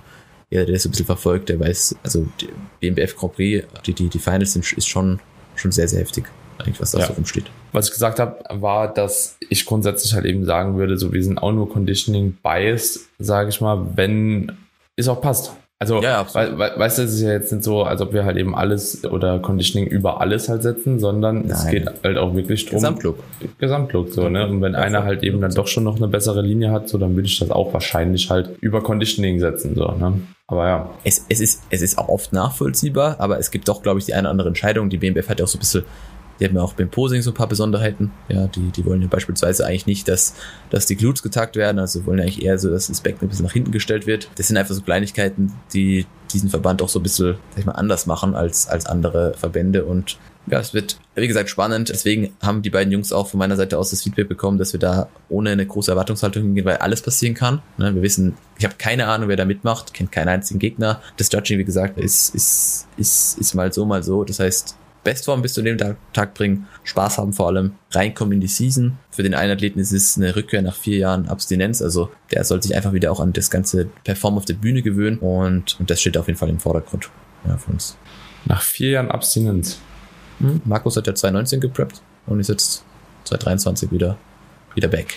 jeder, 0.50 0.64
der 0.66 0.74
das 0.74 0.84
ein 0.84 0.90
bisschen 0.90 1.06
verfolgt, 1.06 1.48
der 1.48 1.60
weiß, 1.60 1.96
also 2.02 2.26
die 2.40 2.48
BMBF 2.80 3.16
Grand 3.16 3.34
Prix, 3.34 3.66
die, 3.86 3.94
die, 3.94 4.08
die 4.08 4.18
Finals 4.18 4.52
sind, 4.52 4.70
ist 4.72 4.88
schon, 4.88 5.20
schon 5.56 5.72
sehr, 5.72 5.88
sehr 5.88 6.00
heftig, 6.00 6.24
eigentlich, 6.58 6.80
was 6.80 6.92
da 6.92 7.00
ja. 7.00 7.06
so 7.06 7.14
rumsteht. 7.14 7.44
Was 7.72 7.86
ich 7.86 7.92
gesagt 7.92 8.18
habe, 8.18 8.38
war, 8.60 8.92
dass 8.92 9.36
ich 9.48 9.66
grundsätzlich 9.66 10.14
halt 10.14 10.24
eben 10.24 10.44
sagen 10.44 10.76
würde, 10.76 10.98
so 10.98 11.12
wir 11.12 11.22
sind 11.22 11.38
auch 11.38 11.52
nur 11.52 11.68
Conditioning 11.70 12.36
biased, 12.42 13.08
sage 13.18 13.50
ich 13.50 13.60
mal, 13.60 13.86
wenn 13.96 14.52
es 14.96 15.08
auch 15.08 15.20
passt. 15.20 15.52
Also, 15.80 16.02
ja, 16.02 16.26
we 16.34 16.58
we 16.58 16.72
weißt 16.76 16.98
du, 16.98 17.02
es 17.02 17.14
ist 17.14 17.20
ja 17.20 17.30
jetzt 17.30 17.52
nicht 17.52 17.62
so, 17.62 17.84
als 17.84 18.00
ob 18.00 18.12
wir 18.12 18.24
halt 18.24 18.36
eben 18.36 18.56
alles 18.56 19.04
oder 19.04 19.38
Conditioning 19.38 19.88
über 19.88 20.20
alles 20.20 20.48
halt 20.48 20.64
setzen, 20.64 20.98
sondern 20.98 21.42
Nein. 21.42 21.50
es 21.52 21.66
geht 21.68 21.88
halt 22.02 22.18
auch 22.18 22.34
wirklich 22.34 22.66
drum. 22.66 22.78
Gesamtlook. 22.78 23.22
Gesamtlook, 23.58 24.10
so, 24.12 24.28
ne? 24.28 24.48
Und 24.48 24.60
wenn 24.60 24.72
ja, 24.72 24.80
einer 24.80 25.04
halt 25.04 25.22
eben 25.22 25.40
dann 25.40 25.54
doch 25.54 25.68
schon 25.68 25.84
noch 25.84 25.96
eine 25.96 26.08
bessere 26.08 26.42
Linie 26.42 26.72
hat, 26.72 26.88
so, 26.88 26.98
dann 26.98 27.14
würde 27.14 27.28
ich 27.28 27.38
das 27.38 27.52
auch 27.52 27.72
wahrscheinlich 27.72 28.28
halt 28.28 28.58
über 28.60 28.82
Conditioning 28.82 29.38
setzen, 29.38 29.76
so, 29.76 29.92
ne? 29.92 30.20
Aber 30.48 30.66
ja. 30.66 30.90
Es, 31.04 31.24
es 31.28 31.40
ist, 31.40 31.62
es 31.70 31.80
ist 31.80 31.96
auch 31.96 32.08
oft 32.08 32.32
nachvollziehbar, 32.32 33.16
aber 33.20 33.38
es 33.38 33.52
gibt 33.52 33.68
doch, 33.68 33.82
glaube 33.82 34.00
ich, 34.00 34.06
die 34.06 34.14
eine 34.14 34.22
oder 34.22 34.30
andere 34.30 34.48
Entscheidung. 34.48 34.90
Die 34.90 34.96
BMBF 34.96 35.28
hat 35.28 35.38
ja 35.38 35.44
auch 35.44 35.48
so 35.48 35.58
ein 35.58 35.60
bisschen 35.60 35.84
die 36.38 36.44
haben 36.44 36.54
ja 36.54 36.62
auch 36.62 36.74
beim 36.74 36.88
Posing 36.88 37.22
so 37.22 37.30
ein 37.30 37.34
paar 37.34 37.48
Besonderheiten. 37.48 38.10
Ja, 38.28 38.46
die, 38.46 38.70
die 38.70 38.84
wollen 38.84 39.02
ja 39.02 39.08
beispielsweise 39.08 39.66
eigentlich 39.66 39.86
nicht, 39.86 40.08
dass, 40.08 40.34
dass 40.70 40.86
die 40.86 40.96
Glutes 40.96 41.22
getagt 41.22 41.56
werden, 41.56 41.78
also 41.78 42.06
wollen 42.06 42.20
eigentlich 42.20 42.42
eher 42.42 42.58
so, 42.58 42.70
dass 42.70 42.88
das 42.88 43.00
Becken 43.00 43.26
ein 43.26 43.28
bisschen 43.28 43.44
nach 43.44 43.52
hinten 43.52 43.72
gestellt 43.72 44.06
wird. 44.06 44.30
Das 44.36 44.48
sind 44.48 44.56
einfach 44.56 44.74
so 44.74 44.82
Kleinigkeiten, 44.82 45.52
die 45.72 46.06
diesen 46.32 46.50
Verband 46.50 46.82
auch 46.82 46.88
so 46.88 47.00
ein 47.00 47.02
bisschen, 47.02 47.36
sag 47.50 47.58
ich 47.58 47.66
mal, 47.66 47.72
anders 47.72 48.06
machen 48.06 48.34
als, 48.34 48.68
als 48.68 48.86
andere 48.86 49.34
Verbände 49.34 49.84
und 49.84 50.18
ja, 50.50 50.60
es 50.60 50.74
wird, 50.74 50.98
wie 51.14 51.28
gesagt, 51.28 51.50
spannend. 51.50 51.88
Deswegen 51.88 52.34
haben 52.40 52.62
die 52.62 52.70
beiden 52.70 52.92
Jungs 52.92 53.12
auch 53.12 53.28
von 53.28 53.38
meiner 53.38 53.56
Seite 53.56 53.78
aus 53.78 53.90
das 53.90 54.02
Feedback 54.02 54.28
bekommen, 54.28 54.58
dass 54.58 54.72
wir 54.72 54.80
da 54.80 55.08
ohne 55.28 55.50
eine 55.50 55.66
große 55.66 55.90
Erwartungshaltung 55.90 56.42
hingehen, 56.42 56.64
weil 56.64 56.78
alles 56.78 57.02
passieren 57.02 57.34
kann. 57.34 57.60
Ne, 57.76 57.94
wir 57.94 58.02
wissen, 58.02 58.34
ich 58.58 58.64
habe 58.64 58.74
keine 58.78 59.08
Ahnung, 59.08 59.28
wer 59.28 59.36
da 59.36 59.44
mitmacht, 59.44 59.92
kennt 59.94 60.12
keinen 60.12 60.28
einzigen 60.28 60.58
Gegner. 60.58 61.02
Das 61.16 61.30
Judging, 61.30 61.58
wie 61.58 61.64
gesagt, 61.64 61.98
ist, 61.98 62.34
ist, 62.34 62.86
ist, 62.96 63.38
ist 63.38 63.54
mal 63.54 63.72
so, 63.72 63.84
mal 63.84 64.02
so. 64.02 64.24
Das 64.24 64.40
heißt, 64.40 64.76
Bestform 65.08 65.40
bis 65.40 65.54
zu 65.54 65.62
dem 65.62 65.78
Tag 66.12 66.34
bringen, 66.34 66.66
Spaß 66.84 67.16
haben 67.16 67.32
vor 67.32 67.46
allem, 67.46 67.72
reinkommen 67.92 68.34
in 68.34 68.40
die 68.42 68.46
Season. 68.46 68.98
Für 69.10 69.22
den 69.22 69.32
einen 69.32 69.52
Athleten 69.52 69.78
ist 69.78 69.90
es 69.90 70.18
eine 70.18 70.36
Rückkehr 70.36 70.60
nach 70.60 70.76
vier 70.76 70.98
Jahren 70.98 71.28
Abstinenz, 71.28 71.80
also 71.80 72.10
der 72.30 72.44
soll 72.44 72.62
sich 72.62 72.76
einfach 72.76 72.92
wieder 72.92 73.10
auch 73.10 73.18
an 73.18 73.32
das 73.32 73.50
ganze 73.50 73.86
Perform 74.04 74.36
auf 74.36 74.44
der 74.44 74.52
Bühne 74.52 74.82
gewöhnen 74.82 75.16
und, 75.16 75.80
und 75.80 75.88
das 75.88 76.02
steht 76.02 76.18
auf 76.18 76.26
jeden 76.26 76.38
Fall 76.38 76.50
im 76.50 76.60
Vordergrund 76.60 77.08
ja, 77.46 77.56
für 77.56 77.72
uns. 77.72 77.96
Nach 78.44 78.60
vier 78.60 78.90
Jahren 78.90 79.10
Abstinenz. 79.10 79.78
Hm, 80.40 80.60
Markus 80.66 80.98
hat 80.98 81.06
ja 81.06 81.14
2019 81.14 81.60
gepreppt 81.60 82.02
und 82.26 82.40
ist 82.40 82.48
jetzt 82.48 82.84
2023 83.24 83.90
wieder, 83.90 84.18
wieder 84.74 84.88
back. 84.88 85.14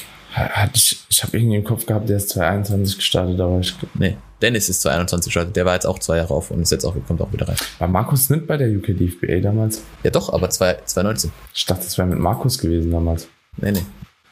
Ich, 0.73 1.03
ich 1.09 1.23
habe 1.23 1.37
irgendwie 1.37 1.57
im 1.57 1.63
Kopf 1.63 1.85
gehabt, 1.85 2.07
der 2.07 2.17
ist 2.17 2.29
2021 2.29 2.97
gestartet, 2.97 3.39
aber 3.39 3.59
ich. 3.59 3.75
Nee, 3.95 4.15
Dennis 4.41 4.69
ist 4.69 4.81
2021 4.81 5.25
gestartet. 5.25 5.55
Der 5.55 5.65
war 5.65 5.73
jetzt 5.73 5.85
auch 5.85 5.99
zwei 5.99 6.17
Jahre 6.17 6.33
auf 6.33 6.51
und 6.51 6.61
ist 6.61 6.71
jetzt 6.71 6.85
auch, 6.85 6.95
kommt 7.05 7.21
auch 7.21 7.31
wieder 7.33 7.47
rein. 7.47 7.57
War 7.79 7.87
Markus 7.87 8.29
nicht 8.29 8.47
bei 8.47 8.57
der 8.57 8.69
UK 8.69 8.97
DFBA 8.97 9.39
damals? 9.41 9.81
Ja, 10.03 10.11
doch, 10.11 10.31
aber 10.31 10.49
2019. 10.49 11.31
Ich 11.53 11.65
dachte, 11.65 11.83
das 11.83 11.97
wäre 11.97 12.07
mit 12.07 12.19
Markus 12.19 12.57
gewesen 12.57 12.91
damals. 12.91 13.27
Nee, 13.57 13.71
nee. 13.71 13.85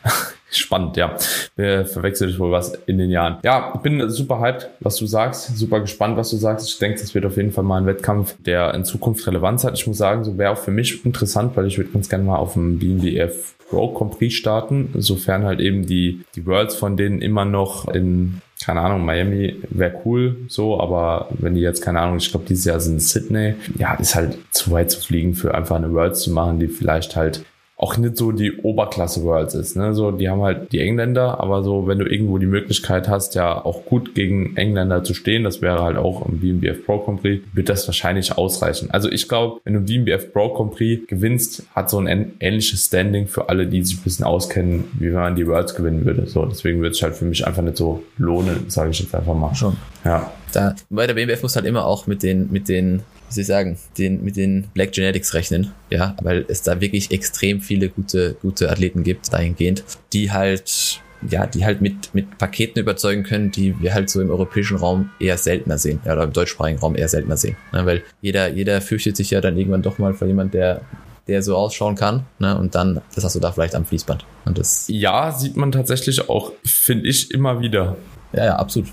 Spannend, 0.52 0.98
ja. 0.98 1.16
Wir 1.56 1.86
verwechseln 1.86 2.30
dich 2.30 2.40
wohl 2.40 2.52
was 2.52 2.74
in 2.86 2.98
den 2.98 3.10
Jahren. 3.10 3.38
Ja, 3.44 3.72
ich 3.76 3.82
bin 3.82 4.10
super 4.10 4.40
hyped, 4.40 4.70
was 4.80 4.96
du 4.98 5.06
sagst. 5.06 5.58
Super 5.58 5.80
gespannt, 5.80 6.18
was 6.18 6.32
du 6.32 6.38
sagst. 6.38 6.68
Ich 6.70 6.80
denke, 6.80 7.00
das 7.00 7.14
wird 7.14 7.26
auf 7.26 7.38
jeden 7.38 7.52
Fall 7.52 7.64
mal 7.64 7.78
ein 7.78 7.86
Wettkampf, 7.86 8.36
der 8.40 8.74
in 8.74 8.84
Zukunft 8.84 9.26
Relevanz 9.28 9.64
hat. 9.64 9.78
Ich 9.78 9.86
muss 9.86 9.98
sagen, 9.98 10.24
so 10.24 10.38
wäre 10.38 10.52
auch 10.52 10.58
für 10.58 10.72
mich 10.72 11.06
interessant, 11.06 11.56
weil 11.56 11.68
ich 11.68 11.78
würde 11.78 11.92
ganz 11.92 12.10
gerne 12.10 12.24
mal 12.24 12.38
auf 12.38 12.54
dem 12.54 12.80
BNBF 12.80 13.56
Pro 13.70 13.90
Compris 13.90 14.34
starten, 14.34 14.90
sofern 14.96 15.46
halt 15.46 15.60
eben 15.60 15.86
die, 15.86 16.22
die 16.36 16.46
Worlds 16.46 16.76
von 16.76 16.98
denen 16.98 17.22
immer 17.22 17.46
noch 17.46 17.88
in, 17.88 18.42
keine 18.66 18.82
Ahnung, 18.82 19.06
Miami 19.06 19.58
wäre 19.70 20.02
cool, 20.06 20.38
so, 20.48 20.82
aber 20.82 21.28
wenn 21.38 21.54
die 21.54 21.62
jetzt, 21.62 21.82
keine 21.82 22.00
Ahnung, 22.00 22.18
ich 22.18 22.32
glaube, 22.32 22.48
dieses 22.50 22.66
Jahr 22.66 22.80
sind 22.80 23.00
Sydney, 23.00 23.54
ja, 23.78 23.94
ist 23.94 24.16
halt 24.16 24.40
zu 24.52 24.72
weit 24.72 24.90
zu 24.90 25.00
fliegen 25.00 25.36
für 25.36 25.54
einfach 25.54 25.76
eine 25.76 25.94
Worlds 25.94 26.22
zu 26.22 26.32
machen, 26.32 26.60
die 26.60 26.68
vielleicht 26.68 27.16
halt 27.16 27.46
auch 27.80 27.96
nicht 27.96 28.18
so 28.18 28.34
die 28.34 28.58
Oberklasse 28.58 29.24
Worlds 29.24 29.56
ist. 29.56 29.78
Ne? 29.78 29.94
So, 29.94 30.12
die 30.12 30.28
haben 30.30 30.42
halt 30.42 30.74
die 30.74 30.82
Engländer, 30.82 31.40
aber 31.40 31.64
so, 31.64 31.88
wenn 31.88 31.98
du 31.98 32.06
irgendwo 32.06 32.38
die 32.38 32.46
Möglichkeit 32.46 33.08
hast, 33.08 33.36
ja 33.36 33.64
auch 33.64 33.86
gut 33.86 34.14
gegen 34.16 34.58
Engländer 34.58 35.02
zu 35.06 35.14
stehen, 35.14 35.46
das 35.46 35.62
wäre 35.62 35.82
halt 35.82 35.96
auch 35.96 36.28
im 36.28 36.42
BMBF 36.42 36.86
Pro 36.86 36.98
Prix, 36.98 37.42
wird 37.54 37.70
das 37.70 37.88
wahrscheinlich 37.88 38.38
ausreichen. 38.38 38.90
Also 38.92 39.10
ich 39.10 39.30
glaube, 39.30 39.62
wenn 39.64 39.76
du 39.76 39.80
BMBF 39.80 40.34
Pro 40.34 40.50
Prix 40.66 41.08
gewinnst, 41.08 41.64
hat 41.74 41.90
so 41.90 42.00
ein 42.00 42.34
ähnliches 42.42 42.88
Standing 42.88 43.28
für 43.28 43.48
alle, 43.48 43.66
die 43.66 43.82
sich 43.82 43.98
ein 43.98 44.04
bisschen 44.04 44.26
auskennen, 44.26 44.84
wie 45.00 45.08
wenn 45.08 45.14
man 45.14 45.36
die 45.38 45.48
Worlds 45.48 45.74
gewinnen 45.74 46.04
würde. 46.04 46.28
So, 46.28 46.46
deswegen 46.46 46.82
wird 46.82 46.96
es 46.96 47.02
halt 47.02 47.16
für 47.16 47.26
mich 47.26 47.48
einfach 47.48 47.64
nicht 47.64 47.78
so 47.78 48.04
lohnen, 48.18 48.66
sage 48.68 48.92
ich 48.92 49.00
jetzt 49.00 49.16
einfach 49.16 49.36
mal. 49.36 49.56
Schon. 49.56 49.78
Ja. 50.04 50.30
Da, 50.52 50.76
weil 50.90 51.08
der 51.08 51.14
BMBF 51.14 51.44
muss 51.44 51.56
halt 51.56 51.66
immer 51.66 51.86
auch 51.86 52.08
mit 52.08 52.24
den, 52.24 52.52
mit 52.52 52.68
den 52.68 53.04
wie 53.30 53.34
soll 53.34 53.42
ich 53.42 53.48
sagen, 53.48 53.78
den, 53.98 54.24
mit 54.24 54.36
den 54.36 54.68
Black 54.74 54.92
Genetics 54.92 55.34
rechnen, 55.34 55.72
ja, 55.90 56.16
weil 56.22 56.46
es 56.48 56.62
da 56.64 56.82
wirklich 56.82 57.12
extrem 57.12 57.62
viele 57.62 57.90
gute, 57.90 58.36
gute 58.42 58.72
Athleten 58.72 59.04
gibt, 59.04 59.32
dahingehend, 59.32 59.84
die 60.14 60.32
halt, 60.32 61.02
ja, 61.30 61.46
die 61.46 61.64
halt 61.64 61.82
mit, 61.82 62.14
mit 62.14 62.38
Paketen 62.38 62.80
überzeugen 62.80 63.24
können, 63.24 63.52
die 63.52 63.80
wir 63.80 63.94
halt 63.94 64.10
so 64.10 64.22
im 64.22 64.30
europäischen 64.30 64.78
Raum 64.78 65.12
eher 65.20 65.38
seltener 65.38 65.78
sehen, 65.78 66.00
ja, 66.06 66.14
oder 66.14 66.24
im 66.24 66.34
deutschsprachigen 66.34 66.80
Raum 66.80 66.96
eher 66.96 67.10
seltener 67.10 67.38
sehen, 67.38 67.56
ne, 67.72 67.86
weil 67.86 68.04
jeder, 68.22 68.50
jeder 68.50 68.82
fürchtet 68.82 69.16
sich 69.16 69.32
ja 69.32 69.42
dann 69.42 69.58
irgendwann 69.58 69.82
doch 69.82 70.00
mal 70.00 70.14
vor 70.14 70.28
jemand, 70.28 70.54
der 70.54 70.82
der 71.28 71.44
so 71.44 71.56
ausschauen 71.56 71.94
kann. 71.94 72.26
Ne? 72.40 72.58
Und 72.58 72.74
dann, 72.74 73.02
das 73.14 73.24
hast 73.24 73.36
du 73.36 73.40
da 73.40 73.52
vielleicht 73.52 73.76
am 73.76 73.86
Fließband. 73.86 74.26
Und 74.46 74.58
das 74.58 74.86
ja, 74.88 75.32
sieht 75.32 75.56
man 75.56 75.72
tatsächlich 75.72 76.28
auch, 76.28 76.54
finde 76.66 77.08
ich, 77.08 77.30
immer 77.30 77.62
wieder. 77.62 77.98
Ja, 78.34 78.46
ja, 78.46 78.56
absolut. 78.56 78.90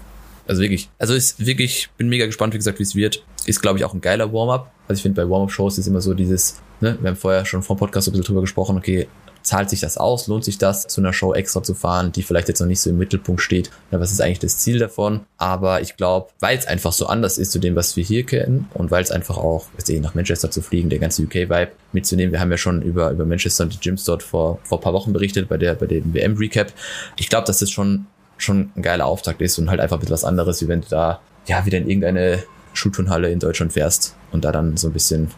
Also 0.46 0.62
wirklich. 0.62 0.88
Also 0.98 1.14
ist 1.14 1.44
wirklich, 1.44 1.88
bin 1.96 2.08
mega 2.08 2.26
gespannt, 2.26 2.54
wie 2.54 2.58
gesagt, 2.58 2.78
wie 2.78 2.84
es 2.84 2.94
wird. 2.94 3.24
Ist, 3.46 3.62
glaube 3.62 3.78
ich, 3.78 3.84
auch 3.84 3.94
ein 3.94 4.00
geiler 4.00 4.32
Warm-up. 4.32 4.70
Also 4.88 4.98
ich 4.98 5.02
finde, 5.02 5.22
bei 5.22 5.28
Warm-up-Shows 5.28 5.78
ist 5.78 5.86
immer 5.86 6.00
so 6.00 6.14
dieses, 6.14 6.60
ne, 6.80 6.96
wir 7.00 7.10
haben 7.10 7.16
vorher 7.16 7.44
schon 7.44 7.62
vor 7.62 7.76
dem 7.76 7.80
Podcast 7.80 8.08
ein 8.08 8.12
bisschen 8.12 8.26
drüber 8.26 8.40
gesprochen, 8.42 8.76
okay, 8.76 9.08
zahlt 9.46 9.70
sich 9.70 9.80
das 9.80 9.96
aus? 9.96 10.26
Lohnt 10.26 10.44
sich 10.44 10.58
das, 10.58 10.86
zu 10.86 11.00
einer 11.00 11.12
Show 11.12 11.32
extra 11.32 11.62
zu 11.62 11.74
fahren, 11.74 12.12
die 12.12 12.22
vielleicht 12.22 12.48
jetzt 12.48 12.60
noch 12.60 12.66
nicht 12.66 12.80
so 12.80 12.90
im 12.90 12.98
Mittelpunkt 12.98 13.40
steht? 13.40 13.70
Ja, 13.90 14.00
was 14.00 14.12
ist 14.12 14.20
eigentlich 14.20 14.40
das 14.40 14.58
Ziel 14.58 14.78
davon? 14.78 15.20
Aber 15.38 15.80
ich 15.80 15.96
glaube, 15.96 16.30
weil 16.40 16.58
es 16.58 16.66
einfach 16.66 16.92
so 16.92 17.06
anders 17.06 17.38
ist 17.38 17.52
zu 17.52 17.58
dem, 17.58 17.76
was 17.76 17.96
wir 17.96 18.04
hier 18.04 18.26
kennen 18.26 18.68
und 18.74 18.90
weil 18.90 19.02
es 19.02 19.10
einfach 19.10 19.38
auch, 19.38 19.66
ist 19.78 19.88
eh 19.88 20.00
nach 20.00 20.14
Manchester 20.14 20.50
zu 20.50 20.60
fliegen, 20.60 20.90
der 20.90 20.98
ganze 20.98 21.22
UK-Vibe 21.22 21.70
mitzunehmen. 21.92 22.32
Wir 22.32 22.40
haben 22.40 22.50
ja 22.50 22.58
schon 22.58 22.82
über, 22.82 23.10
über 23.10 23.24
Manchester 23.24 23.64
und 23.64 23.72
die 23.72 23.80
Gyms 23.80 24.04
dort 24.04 24.22
vor, 24.22 24.58
vor 24.64 24.80
paar 24.80 24.92
Wochen 24.92 25.12
berichtet 25.12 25.48
bei 25.48 25.56
der, 25.56 25.74
bei 25.74 25.86
dem 25.86 26.12
WM-Recap. 26.12 26.72
Ich 27.16 27.28
glaube, 27.28 27.46
dass 27.46 27.58
das 27.60 27.70
schon 27.70 28.06
schon 28.38 28.70
ein 28.76 28.82
geiler 28.82 29.06
Auftakt 29.06 29.40
ist 29.40 29.58
und 29.58 29.70
halt 29.70 29.80
einfach 29.80 29.96
ein 29.96 30.00
bisschen 30.00 30.14
was 30.14 30.24
anderes, 30.24 30.62
wie 30.62 30.68
wenn 30.68 30.80
du 30.80 30.88
da 30.88 31.20
ja 31.46 31.64
wieder 31.64 31.78
in 31.78 31.88
irgendeine 31.88 32.42
Schulturnhalle 32.74 33.30
in 33.30 33.38
Deutschland 33.38 33.72
fährst 33.72 34.16
und 34.32 34.44
da 34.44 34.52
dann 34.52 34.76
so 34.76 34.88
ein 34.88 34.92
bisschen 34.92 35.30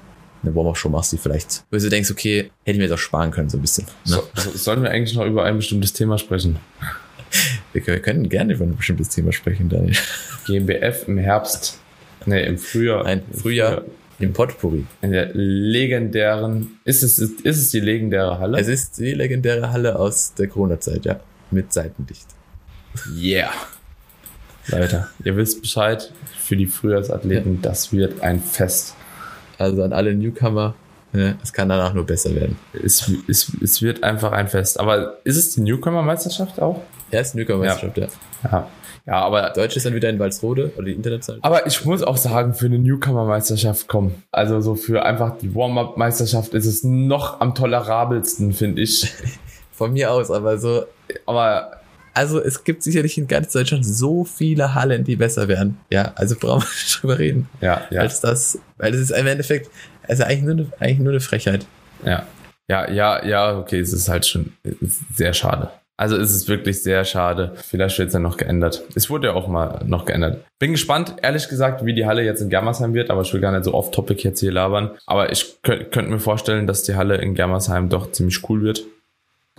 eine 0.42 0.54
Warm-Up-Show 0.54 0.88
machst, 0.88 1.12
die 1.12 1.18
vielleicht, 1.18 1.64
wo 1.70 1.78
du 1.78 1.88
denkst, 1.88 2.10
okay, 2.10 2.50
hätte 2.64 2.76
ich 2.76 2.78
mir 2.78 2.88
doch 2.88 2.98
sparen 2.98 3.30
können, 3.30 3.48
so 3.48 3.58
ein 3.58 3.60
bisschen. 3.60 3.86
Ne? 4.06 4.20
So, 4.34 4.50
sollen 4.54 4.82
wir 4.82 4.90
eigentlich 4.90 5.16
noch 5.16 5.26
über 5.26 5.44
ein 5.44 5.56
bestimmtes 5.56 5.92
Thema 5.92 6.18
sprechen? 6.18 6.58
Wir, 7.74 7.86
wir 7.86 8.00
können 8.00 8.30
gerne 8.30 8.54
über 8.54 8.64
ein 8.64 8.74
bestimmtes 8.74 9.10
Thema 9.10 9.32
sprechen, 9.32 9.68
Daniel. 9.68 9.94
GmbF 10.46 11.06
im 11.08 11.18
Herbst, 11.18 11.78
ne, 12.24 12.40
im 12.40 12.56
Frühjahr. 12.56 13.04
Nein, 13.04 13.22
Frühjahr. 13.30 13.72
Frühjahr. 13.72 13.84
Im 14.18 14.32
Potpourri. 14.32 14.86
In 15.02 15.12
der 15.12 15.34
legendären, 15.34 16.78
ist 16.84 17.02
es, 17.02 17.18
ist, 17.18 17.42
ist 17.42 17.58
es 17.58 17.70
die 17.70 17.80
legendäre 17.80 18.38
Halle? 18.38 18.58
Es 18.58 18.66
ist 18.66 18.98
die 18.98 19.12
legendäre 19.12 19.70
Halle 19.70 19.96
aus 19.98 20.32
der 20.32 20.48
Corona-Zeit, 20.48 21.04
ja. 21.04 21.20
Mit 21.50 21.70
Seitendicht. 21.72 22.26
Yeah. 23.16 23.50
Leute, 24.68 25.08
ihr 25.24 25.36
wisst 25.36 25.62
Bescheid, 25.62 26.12
für 26.38 26.56
die 26.56 26.66
Frühjahrsathleten, 26.66 27.54
ja. 27.54 27.58
das 27.62 27.92
wird 27.92 28.22
ein 28.22 28.40
Fest. 28.40 28.94
Also 29.58 29.82
an 29.82 29.92
alle 29.92 30.14
Newcomer, 30.14 30.74
ne, 31.12 31.36
es 31.42 31.52
kann 31.52 31.68
danach 31.68 31.94
nur 31.94 32.06
besser 32.06 32.34
werden. 32.34 32.58
Es, 32.72 33.10
es, 33.28 33.52
es 33.62 33.82
wird 33.82 34.02
einfach 34.02 34.32
ein 34.32 34.48
Fest. 34.48 34.78
Aber 34.78 35.18
ist 35.24 35.36
es 35.36 35.54
die 35.54 35.62
Newcomer-Meisterschaft 35.62 36.60
auch? 36.60 36.82
Ja, 37.10 37.20
es 37.20 37.28
ist 37.28 37.34
Newcomer-Meisterschaft, 37.34 37.98
ja. 37.98 38.08
ja. 38.44 38.50
ja. 38.50 38.68
Ja, 39.08 39.20
aber. 39.20 39.50
Deutsch 39.56 39.74
ist 39.74 39.86
dann 39.86 39.94
wieder 39.94 40.10
in 40.10 40.18
Walsrode 40.18 40.70
oder 40.76 40.84
die 40.84 40.92
Internetseite. 40.92 41.38
Aber 41.40 41.66
ich 41.66 41.82
muss 41.86 42.02
auch 42.02 42.18
sagen, 42.18 42.52
für 42.52 42.66
eine 42.66 42.78
Newcomer-Meisterschaft 42.78 43.88
kommen. 43.88 44.22
Also 44.32 44.60
so 44.60 44.74
für 44.74 45.02
einfach 45.02 45.38
die 45.38 45.54
Warm-Up-Meisterschaft 45.54 46.52
ist 46.52 46.66
es 46.66 46.84
noch 46.84 47.40
am 47.40 47.54
tolerabelsten, 47.54 48.52
finde 48.52 48.82
ich. 48.82 49.14
Von 49.72 49.94
mir 49.94 50.12
aus, 50.12 50.30
aber 50.30 50.58
so. 50.58 50.84
Aber 51.24 51.77
also 52.18 52.42
es 52.42 52.64
gibt 52.64 52.82
sicherlich 52.82 53.16
in 53.16 53.28
ganz 53.28 53.52
Deutschland 53.52 53.86
so 53.86 54.24
viele 54.24 54.74
Hallen, 54.74 55.04
die 55.04 55.14
besser 55.14 55.46
wären. 55.46 55.78
Ja, 55.88 56.12
also 56.16 56.34
brauchen 56.34 56.62
wir 56.62 56.68
nicht 56.84 57.00
drüber 57.00 57.18
reden. 57.18 57.48
Ja, 57.60 57.82
ja. 57.90 58.00
Als 58.00 58.20
das, 58.20 58.58
weil 58.76 58.90
das 58.90 59.00
ist 59.00 59.10
im 59.12 59.26
Endeffekt, 59.26 59.70
also 60.02 60.24
eigentlich 60.24 60.42
nur 60.42 60.52
eine, 60.52 60.66
eigentlich 60.80 60.98
nur 60.98 61.12
eine 61.12 61.20
Frechheit. 61.20 61.64
Ja. 62.04 62.26
Ja, 62.68 62.90
ja, 62.90 63.24
ja, 63.24 63.56
okay, 63.56 63.78
es 63.78 63.92
ist 63.92 64.08
halt 64.08 64.26
schon 64.26 64.52
sehr 65.14 65.32
schade. 65.32 65.70
Also 65.96 66.16
es 66.16 66.34
ist 66.34 66.48
wirklich 66.48 66.82
sehr 66.82 67.04
schade. 67.04 67.52
Vielleicht 67.54 67.98
wird 67.98 68.08
es 68.08 68.14
ja 68.14 68.20
noch 68.20 68.36
geändert. 68.36 68.82
Es 68.94 69.08
wurde 69.10 69.28
ja 69.28 69.34
auch 69.34 69.46
mal 69.46 69.80
noch 69.86 70.04
geändert. 70.04 70.44
Bin 70.58 70.72
gespannt, 70.72 71.16
ehrlich 71.22 71.48
gesagt, 71.48 71.84
wie 71.84 71.94
die 71.94 72.04
Halle 72.04 72.22
jetzt 72.22 72.40
in 72.40 72.50
Germersheim 72.50 72.94
wird, 72.94 73.10
aber 73.10 73.22
ich 73.22 73.32
will 73.32 73.40
gar 73.40 73.52
nicht 73.52 73.64
so 73.64 73.74
off-topic 73.74 74.22
jetzt 74.22 74.40
hier 74.40 74.52
labern. 74.52 74.90
Aber 75.06 75.30
ich 75.32 75.62
könnte 75.62 76.02
mir 76.02 76.20
vorstellen, 76.20 76.66
dass 76.66 76.82
die 76.82 76.96
Halle 76.96 77.16
in 77.16 77.34
Germersheim 77.34 77.88
doch 77.88 78.12
ziemlich 78.12 78.48
cool 78.48 78.62
wird. 78.62 78.84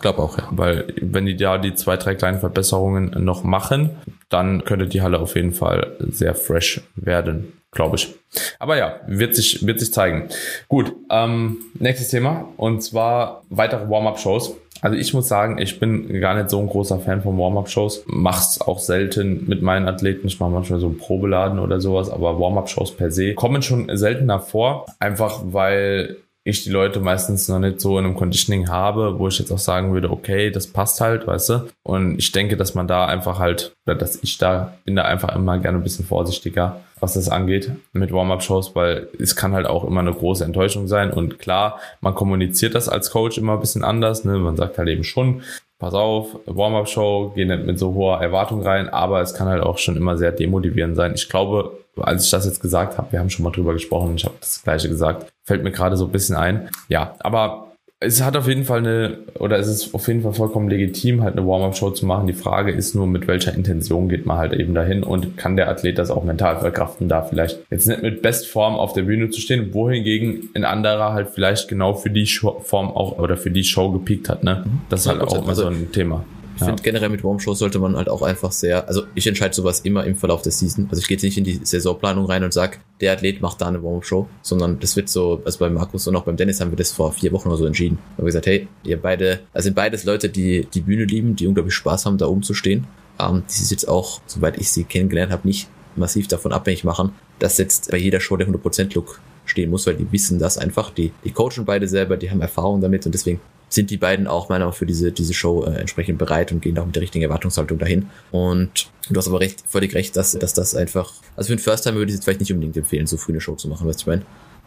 Glaube 0.01 0.19
auch, 0.21 0.37
ja. 0.37 0.47
Weil 0.51 0.93
wenn 1.01 1.25
die 1.25 1.35
da 1.35 1.57
die 1.57 1.75
zwei, 1.75 1.97
drei 1.97 2.15
kleinen 2.15 2.39
Verbesserungen 2.39 3.11
noch 3.23 3.43
machen, 3.43 3.91
dann 4.29 4.63
könnte 4.63 4.87
die 4.87 5.01
Halle 5.01 5.19
auf 5.19 5.35
jeden 5.35 5.53
Fall 5.53 5.97
sehr 5.99 6.35
fresh 6.35 6.81
werden, 6.95 7.53
glaube 7.71 7.97
ich. 7.97 8.15
Aber 8.59 8.77
ja, 8.77 8.99
wird 9.07 9.35
sich, 9.35 9.65
wird 9.65 9.79
sich 9.79 9.91
zeigen. 9.91 10.29
Gut, 10.67 10.93
ähm, 11.09 11.57
nächstes 11.79 12.09
Thema 12.09 12.47
und 12.57 12.81
zwar 12.81 13.43
weitere 13.49 13.89
Warm-Up-Shows. 13.89 14.55
Also 14.81 14.95
ich 14.95 15.13
muss 15.13 15.27
sagen, 15.27 15.57
ich 15.57 15.79
bin 15.79 16.21
gar 16.21 16.35
nicht 16.35 16.49
so 16.49 16.59
ein 16.59 16.67
großer 16.67 16.99
Fan 16.99 17.21
von 17.21 17.37
Warm-Up-Shows. 17.37 18.05
Mach's 18.07 18.61
auch 18.61 18.79
selten 18.79 19.45
mit 19.47 19.61
meinen 19.61 19.87
Athleten. 19.87 20.27
Ich 20.27 20.39
mache 20.39 20.51
manchmal 20.51 20.79
so 20.79 20.89
Probeladen 20.89 21.59
oder 21.59 21.81
sowas, 21.81 22.09
aber 22.09 22.39
Warm-Up-Shows 22.39 22.95
per 22.95 23.11
se 23.11 23.33
kommen 23.33 23.61
schon 23.61 23.89
seltener 23.97 24.39
vor. 24.39 24.85
Einfach 24.99 25.41
weil 25.43 26.17
ich 26.43 26.63
die 26.63 26.69
Leute 26.69 26.99
meistens 26.99 27.47
noch 27.47 27.59
nicht 27.59 27.81
so 27.81 27.99
in 27.99 28.05
einem 28.05 28.15
Conditioning 28.15 28.69
habe, 28.69 29.19
wo 29.19 29.27
ich 29.27 29.39
jetzt 29.39 29.51
auch 29.51 29.59
sagen 29.59 29.93
würde, 29.93 30.09
okay, 30.09 30.51
das 30.51 30.67
passt 30.67 31.01
halt, 31.01 31.27
weißt 31.27 31.49
du? 31.49 31.69
Und 31.83 32.17
ich 32.17 32.31
denke, 32.31 32.57
dass 32.57 32.75
man 32.75 32.87
da 32.87 33.05
einfach 33.05 33.39
halt, 33.39 33.73
oder 33.85 33.95
dass 33.95 34.23
ich 34.23 34.37
da 34.37 34.73
bin 34.85 34.95
da 34.95 35.03
einfach 35.03 35.35
immer 35.35 35.57
gerne 35.59 35.77
ein 35.77 35.83
bisschen 35.83 36.05
vorsichtiger, 36.05 36.79
was 36.99 37.13
das 37.13 37.29
angeht 37.29 37.71
mit 37.93 38.11
Warm-Up-Shows, 38.11 38.75
weil 38.75 39.07
es 39.19 39.35
kann 39.35 39.53
halt 39.53 39.67
auch 39.67 39.83
immer 39.85 40.01
eine 40.01 40.13
große 40.13 40.43
Enttäuschung 40.43 40.87
sein. 40.87 41.11
Und 41.11 41.39
klar, 41.39 41.79
man 42.01 42.15
kommuniziert 42.15 42.75
das 42.75 42.89
als 42.89 43.11
Coach 43.11 43.37
immer 43.37 43.53
ein 43.53 43.59
bisschen 43.59 43.83
anders. 43.83 44.25
Ne? 44.25 44.37
Man 44.37 44.57
sagt 44.57 44.77
halt 44.77 44.89
eben 44.89 45.03
schon, 45.03 45.41
pass 45.77 45.93
auf, 45.93 46.37
Warm-Up-Show, 46.45 47.33
geh 47.35 47.45
nicht 47.45 47.65
mit 47.65 47.79
so 47.79 47.93
hoher 47.93 48.21
Erwartung 48.21 48.61
rein, 48.61 48.89
aber 48.89 49.21
es 49.21 49.33
kann 49.33 49.47
halt 49.47 49.63
auch 49.63 49.77
schon 49.77 49.95
immer 49.95 50.17
sehr 50.17 50.31
demotivierend 50.31 50.95
sein. 50.95 51.13
Ich 51.15 51.29
glaube, 51.29 51.77
als 52.01 52.25
ich 52.25 52.31
das 52.31 52.45
jetzt 52.45 52.61
gesagt 52.61 52.97
habe, 52.97 53.11
wir 53.11 53.19
haben 53.19 53.29
schon 53.29 53.43
mal 53.43 53.51
drüber 53.51 53.73
gesprochen, 53.73 54.15
ich 54.15 54.25
habe 54.25 54.35
das 54.39 54.61
gleiche 54.63 54.89
gesagt, 54.89 55.31
fällt 55.49 55.63
mir 55.63 55.71
gerade 55.71 55.97
so 55.97 56.05
ein 56.05 56.11
bisschen 56.11 56.35
ein. 56.35 56.69
Ja, 56.89 57.15
aber 57.21 57.71
es 57.99 58.21
hat 58.23 58.37
auf 58.37 58.47
jeden 58.47 58.65
Fall 58.65 58.77
eine, 58.77 59.17
oder 59.39 59.57
es 59.57 59.67
ist 59.67 59.95
auf 59.95 60.07
jeden 60.07 60.21
Fall 60.21 60.33
vollkommen 60.33 60.69
legitim, 60.69 61.23
halt 61.23 61.35
eine 61.35 61.45
Warm-Up-Show 61.45 61.89
zu 61.89 62.05
machen. 62.05 62.27
Die 62.27 62.33
Frage 62.33 62.71
ist 62.71 62.93
nur, 62.93 63.07
mit 63.07 63.27
welcher 63.27 63.53
Intention 63.55 64.07
geht 64.09 64.27
man 64.27 64.37
halt 64.37 64.53
eben 64.53 64.75
dahin 64.75 65.03
und 65.03 65.37
kann 65.37 65.57
der 65.57 65.67
Athlet 65.67 65.97
das 65.97 66.11
auch 66.11 66.23
mental 66.23 66.59
verkraften, 66.59 67.09
da 67.09 67.23
vielleicht 67.23 67.59
jetzt 67.71 67.87
nicht 67.87 68.03
mit 68.03 68.21
Bestform 68.21 68.75
auf 68.75 68.93
der 68.93 69.01
Bühne 69.01 69.31
zu 69.31 69.41
stehen, 69.41 69.73
wohingegen 69.73 70.49
ein 70.53 70.65
anderer 70.65 71.13
halt 71.13 71.29
vielleicht 71.29 71.67
genau 71.67 71.95
für 71.95 72.11
die 72.11 72.27
Form 72.27 72.91
auch 72.91 73.17
oder 73.17 73.35
für 73.35 73.51
die 73.51 73.63
Show 73.63 73.91
gepiekt 73.91 74.29
hat, 74.29 74.43
ne? 74.43 74.63
Das 74.89 75.01
ist 75.01 75.07
halt 75.07 75.19
auch 75.19 75.43
immer 75.43 75.55
so 75.55 75.65
ein 75.65 75.91
Thema. 75.91 76.23
Ich 76.59 76.67
ja. 76.67 76.73
finde 76.73 76.83
generell 76.83 77.07
mit 77.07 77.23
Warm-Shows 77.23 77.57
sollte 77.57 77.79
man 77.79 77.95
halt 77.95 78.09
auch 78.09 78.21
einfach 78.21 78.51
sehr, 78.51 78.85
also 78.85 79.03
ich 79.15 79.25
entscheide 79.25 79.55
sowas 79.55 79.79
immer 79.79 80.03
im 80.03 80.17
Verlauf 80.17 80.41
der 80.41 80.51
Season. 80.51 80.87
Also 80.89 80.99
ich 80.99 81.07
gehe 81.07 81.15
jetzt 81.15 81.23
nicht 81.23 81.37
in 81.37 81.45
die 81.45 81.61
Saisonplanung 81.63 82.25
rein 82.25 82.43
und 82.43 82.51
sag, 82.51 82.81
der 82.99 83.13
Athlet 83.13 83.41
macht 83.41 83.61
da 83.61 83.67
eine 83.67 83.81
Warm-Show, 83.81 84.27
sondern 84.41 84.77
das 84.81 84.97
wird 84.97 85.07
so, 85.07 85.41
also 85.45 85.57
bei 85.57 85.69
Markus 85.69 86.05
und 86.05 86.17
auch 86.17 86.23
beim 86.23 86.35
Dennis 86.35 86.59
haben 86.59 86.69
wir 86.69 86.75
das 86.75 86.91
vor 86.91 87.13
vier 87.13 87.31
Wochen 87.31 87.47
oder 87.47 87.55
so 87.55 87.65
entschieden. 87.65 87.97
Da 87.97 88.17
haben 88.17 88.23
wir 88.23 88.25
gesagt, 88.25 88.47
hey, 88.47 88.67
ihr 88.83 89.01
beide, 89.01 89.39
also 89.53 89.67
sind 89.67 89.75
beides 89.75 90.03
Leute, 90.03 90.27
die 90.27 90.67
die 90.73 90.81
Bühne 90.81 91.05
lieben, 91.05 91.37
die 91.37 91.47
unglaublich 91.47 91.75
Spaß 91.75 92.05
haben, 92.05 92.17
da 92.17 92.27
oben 92.27 92.43
zu 92.43 92.53
stehen. 92.53 92.87
Ähm, 93.21 93.43
die 93.49 93.61
ist 93.61 93.71
jetzt 93.71 93.87
auch, 93.87 94.19
soweit 94.25 94.57
ich 94.59 94.69
sie 94.69 94.83
kennengelernt 94.83 95.31
habe, 95.31 95.47
nicht 95.47 95.69
massiv 95.95 96.27
davon 96.27 96.51
abhängig 96.51 96.83
machen, 96.83 97.13
dass 97.39 97.57
jetzt 97.57 97.89
bei 97.89 97.97
jeder 97.97 98.19
Show 98.19 98.35
der 98.35 98.49
100% 98.49 98.93
Look 98.95 99.21
stehen 99.45 99.69
muss, 99.69 99.87
weil 99.87 99.95
die 99.95 100.11
wissen 100.11 100.39
das 100.39 100.57
einfach, 100.57 100.91
die, 100.91 101.13
die 101.23 101.31
coachen 101.31 101.63
beide 101.63 101.87
selber, 101.87 102.17
die 102.17 102.29
haben 102.29 102.41
Erfahrung 102.41 102.81
damit 102.81 103.05
und 103.05 103.13
deswegen 103.13 103.39
sind 103.69 103.91
die 103.91 103.97
beiden 103.97 104.27
auch 104.27 104.49
meiner 104.49 104.59
Meinung 104.59 104.71
nach 104.71 104.77
für 104.77 104.85
diese, 104.85 105.11
diese 105.11 105.33
Show 105.33 105.63
äh, 105.63 105.79
entsprechend 105.79 106.17
bereit 106.17 106.51
und 106.51 106.61
gehen 106.61 106.77
auch 106.77 106.85
mit 106.85 106.95
der 106.95 107.03
richtigen 107.03 107.23
Erwartungshaltung 107.23 107.77
dahin. 107.77 108.09
Und 108.31 108.89
du 109.09 109.15
hast 109.15 109.27
aber 109.27 109.39
recht, 109.39 109.63
völlig 109.67 109.93
recht, 109.93 110.15
dass, 110.15 110.31
dass 110.33 110.53
das 110.53 110.75
einfach, 110.75 111.13
also 111.35 111.47
für 111.47 111.53
einen 111.53 111.59
First 111.59 111.83
Time 111.83 111.97
würde 111.97 112.11
ich 112.11 112.15
jetzt 112.15 112.23
vielleicht 112.25 112.39
nicht 112.39 112.51
unbedingt 112.51 112.77
empfehlen, 112.77 113.07
so 113.07 113.17
früh 113.17 113.31
eine 113.31 113.41
Show 113.41 113.55
zu 113.55 113.67
machen, 113.67 113.87
weißt 113.87 113.99
du, 113.99 114.03
ich 114.03 114.07
meine? 114.07 114.25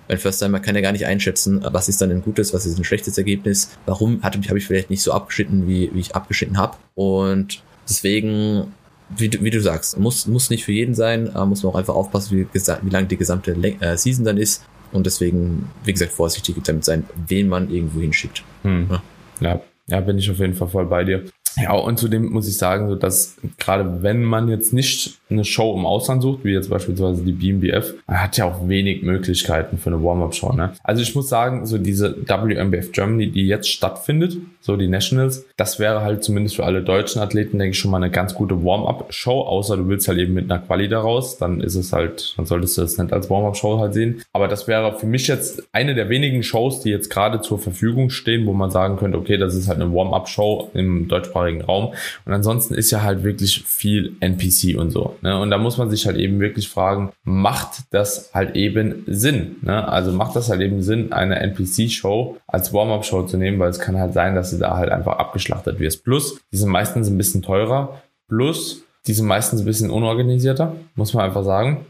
Ein 0.08 0.18
First 0.18 0.40
Timer 0.40 0.60
kann 0.60 0.74
ja 0.74 0.80
gar 0.80 0.92
nicht 0.92 1.06
einschätzen, 1.06 1.64
was 1.70 1.88
ist 1.88 2.00
dann 2.00 2.10
ein 2.10 2.22
gutes, 2.22 2.52
was 2.52 2.66
ist 2.66 2.76
ein 2.76 2.84
schlechtes 2.84 3.18
Ergebnis, 3.18 3.70
warum 3.86 4.22
habe 4.22 4.38
ich 4.58 4.66
vielleicht 4.66 4.90
nicht 4.90 5.02
so 5.02 5.12
abgeschnitten, 5.12 5.68
wie, 5.68 5.90
wie 5.94 6.00
ich 6.00 6.14
abgeschnitten 6.14 6.58
habe. 6.58 6.76
Und 6.94 7.62
deswegen 7.88 8.72
wie 9.16 9.28
du, 9.28 9.42
wie 9.42 9.50
du 9.50 9.60
sagst, 9.60 9.98
muss, 9.98 10.26
muss 10.26 10.50
nicht 10.50 10.64
für 10.64 10.72
jeden 10.72 10.94
sein, 10.94 11.30
äh, 11.34 11.44
muss 11.44 11.62
man 11.62 11.72
auch 11.72 11.78
einfach 11.78 11.94
aufpassen, 11.94 12.36
wie, 12.36 12.46
wie 12.52 12.90
lang 12.90 13.08
die 13.08 13.16
gesamte 13.16 13.52
Le 13.52 13.74
äh, 13.80 13.96
Season 13.96 14.24
dann 14.24 14.38
ist 14.38 14.64
Und 14.92 15.06
deswegen, 15.06 15.70
wie 15.84 15.92
gesagt, 15.92 16.12
vorsichtig 16.12 16.56
damit 16.64 16.84
sein, 16.84 17.04
wen 17.26 17.48
man 17.48 17.70
irgendwo 17.70 18.00
hinschickt. 18.00 18.44
Hm. 18.62 18.88
Ja. 18.90 19.02
ja. 19.40 19.60
Ja, 19.88 20.00
bin 20.00 20.16
ich 20.16 20.30
auf 20.30 20.38
jeden 20.38 20.54
Fall 20.54 20.68
voll 20.68 20.86
bei 20.86 21.04
dir. 21.04 21.24
Ja, 21.56 21.72
und 21.72 21.98
zudem 21.98 22.30
muss 22.32 22.48
ich 22.48 22.56
sagen, 22.56 22.88
so 22.88 22.94
dass 22.94 23.36
gerade 23.58 24.02
wenn 24.02 24.22
man 24.22 24.48
jetzt 24.48 24.72
nicht 24.72 25.18
eine 25.30 25.44
Show 25.44 25.74
im 25.76 25.86
Ausland 25.86 26.22
sucht, 26.22 26.44
wie 26.44 26.52
jetzt 26.52 26.70
beispielsweise 26.70 27.22
die 27.22 27.32
BMBF, 27.32 27.94
man 28.06 28.22
hat 28.22 28.36
ja 28.36 28.44
auch 28.44 28.68
wenig 28.68 29.02
Möglichkeiten 29.02 29.78
für 29.78 29.90
eine 29.90 30.02
Warm-Up-Show. 30.02 30.52
Ne? 30.52 30.72
Also 30.82 31.02
ich 31.02 31.14
muss 31.14 31.28
sagen, 31.28 31.66
so 31.66 31.78
diese 31.78 32.16
WMBF 32.26 32.92
Germany, 32.92 33.30
die 33.30 33.46
jetzt 33.46 33.70
stattfindet, 33.70 34.36
so 34.60 34.76
die 34.76 34.88
Nationals, 34.88 35.46
das 35.56 35.78
wäre 35.78 36.02
halt 36.02 36.22
zumindest 36.22 36.56
für 36.56 36.64
alle 36.64 36.82
deutschen 36.82 37.20
Athleten, 37.20 37.58
denke 37.58 37.72
ich, 37.72 37.78
schon 37.78 37.90
mal 37.90 37.96
eine 37.96 38.10
ganz 38.10 38.34
gute 38.34 38.64
Warm-Up-Show, 38.64 39.42
außer 39.42 39.76
du 39.76 39.88
willst 39.88 40.08
halt 40.08 40.18
eben 40.18 40.34
mit 40.34 40.50
einer 40.50 40.60
Quali 40.60 40.88
daraus, 40.88 41.38
dann 41.38 41.60
ist 41.60 41.74
es 41.74 41.92
halt, 41.92 42.34
dann 42.36 42.46
solltest 42.46 42.78
du 42.78 42.82
es 42.82 42.98
nicht 42.98 43.12
als 43.12 43.28
Warm-Up-Show 43.28 43.78
halt 43.78 43.94
sehen. 43.94 44.22
Aber 44.32 44.48
das 44.48 44.68
wäre 44.68 44.98
für 44.98 45.06
mich 45.06 45.26
jetzt 45.26 45.64
eine 45.72 45.94
der 45.94 46.08
wenigen 46.08 46.42
Shows, 46.42 46.80
die 46.80 46.90
jetzt 46.90 47.10
gerade 47.10 47.40
zur 47.40 47.58
Verfügung 47.58 48.10
stehen, 48.10 48.46
wo 48.46 48.52
man 48.52 48.70
sagen 48.70 48.96
könnte, 48.96 49.18
okay, 49.18 49.36
das 49.36 49.54
ist 49.54 49.68
halt 49.68 49.80
eine 49.80 49.92
Warm-Up-Show 49.92 50.70
im 50.74 51.08
deutschsprachigen 51.08 51.41
Raum. 51.42 51.92
Und 52.24 52.32
ansonsten 52.32 52.74
ist 52.74 52.90
ja 52.90 53.02
halt 53.02 53.24
wirklich 53.24 53.64
viel 53.64 54.16
NPC 54.20 54.78
und 54.78 54.90
so. 54.90 55.16
Ne? 55.22 55.38
Und 55.38 55.50
da 55.50 55.58
muss 55.58 55.76
man 55.76 55.90
sich 55.90 56.06
halt 56.06 56.16
eben 56.16 56.40
wirklich 56.40 56.68
fragen, 56.68 57.12
macht 57.24 57.82
das 57.90 58.30
halt 58.32 58.56
eben 58.56 59.04
Sinn? 59.06 59.56
Ne? 59.62 59.86
Also 59.88 60.12
macht 60.12 60.36
das 60.36 60.48
halt 60.48 60.60
eben 60.60 60.82
Sinn, 60.82 61.12
eine 61.12 61.40
NPC-Show 61.40 62.36
als 62.46 62.72
Warm-Up-Show 62.72 63.24
zu 63.24 63.36
nehmen, 63.36 63.58
weil 63.58 63.70
es 63.70 63.80
kann 63.80 63.98
halt 63.98 64.14
sein, 64.14 64.34
dass 64.34 64.50
du 64.50 64.58
da 64.58 64.76
halt 64.76 64.90
einfach 64.90 65.18
abgeschlachtet 65.18 65.78
wirst. 65.78 66.04
Plus, 66.04 66.40
die 66.52 66.56
sind 66.56 66.70
meistens 66.70 67.08
ein 67.08 67.18
bisschen 67.18 67.42
teurer. 67.42 68.02
Plus, 68.28 68.84
die 69.06 69.12
sind 69.12 69.26
meistens 69.26 69.60
ein 69.60 69.66
bisschen 69.66 69.90
unorganisierter, 69.90 70.76
muss 70.94 71.12
man 71.14 71.24
einfach 71.24 71.44
sagen. 71.44 71.86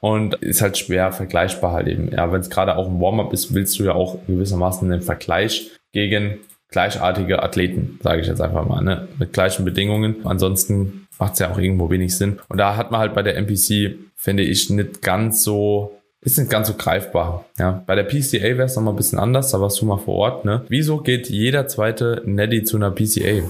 Und 0.00 0.34
ist 0.34 0.60
halt 0.60 0.76
schwer 0.76 1.10
vergleichbar 1.10 1.72
halt 1.72 1.88
eben. 1.88 2.10
Ja, 2.12 2.30
wenn 2.30 2.40
es 2.40 2.50
gerade 2.50 2.76
auch 2.76 2.86
ein 2.86 3.00
Warm-up 3.00 3.32
ist, 3.32 3.54
willst 3.54 3.78
du 3.78 3.84
ja 3.84 3.94
auch 3.94 4.18
gewissermaßen 4.26 4.90
einen 4.90 5.02
Vergleich 5.02 5.70
gegen 5.92 6.38
gleichartige 6.70 7.42
Athleten, 7.42 7.98
sage 8.02 8.20
ich 8.20 8.26
jetzt 8.26 8.40
einfach 8.40 8.66
mal, 8.66 8.82
ne? 8.82 9.08
mit 9.18 9.32
gleichen 9.32 9.64
Bedingungen. 9.64 10.16
Ansonsten 10.24 11.06
macht 11.18 11.34
es 11.34 11.38
ja 11.38 11.50
auch 11.50 11.58
irgendwo 11.58 11.90
wenig 11.90 12.16
Sinn. 12.16 12.38
Und 12.48 12.58
da 12.58 12.76
hat 12.76 12.90
man 12.90 13.00
halt 13.00 13.14
bei 13.14 13.22
der 13.22 13.36
NPC, 13.36 13.96
finde 14.14 14.42
ich, 14.42 14.70
nicht 14.70 15.02
ganz 15.02 15.42
so 15.42 15.92
ist 16.26 16.38
nicht 16.38 16.50
ganz 16.50 16.66
so 16.66 16.74
greifbar. 16.74 17.44
Ja, 17.56 17.84
bei 17.86 17.94
der 17.94 18.02
PCA 18.02 18.42
wäre 18.42 18.64
es 18.64 18.74
nochmal 18.74 18.94
ein 18.94 18.96
bisschen 18.96 19.20
anders, 19.20 19.52
da 19.52 19.60
warst 19.60 19.80
du 19.80 19.86
mal 19.86 19.96
vor 19.96 20.16
Ort, 20.16 20.44
ne? 20.44 20.64
Wieso 20.68 20.98
geht 20.98 21.30
jeder 21.30 21.68
zweite 21.68 22.20
Neddy 22.24 22.64
zu 22.64 22.76
einer 22.76 22.90
PCA? 22.90 23.44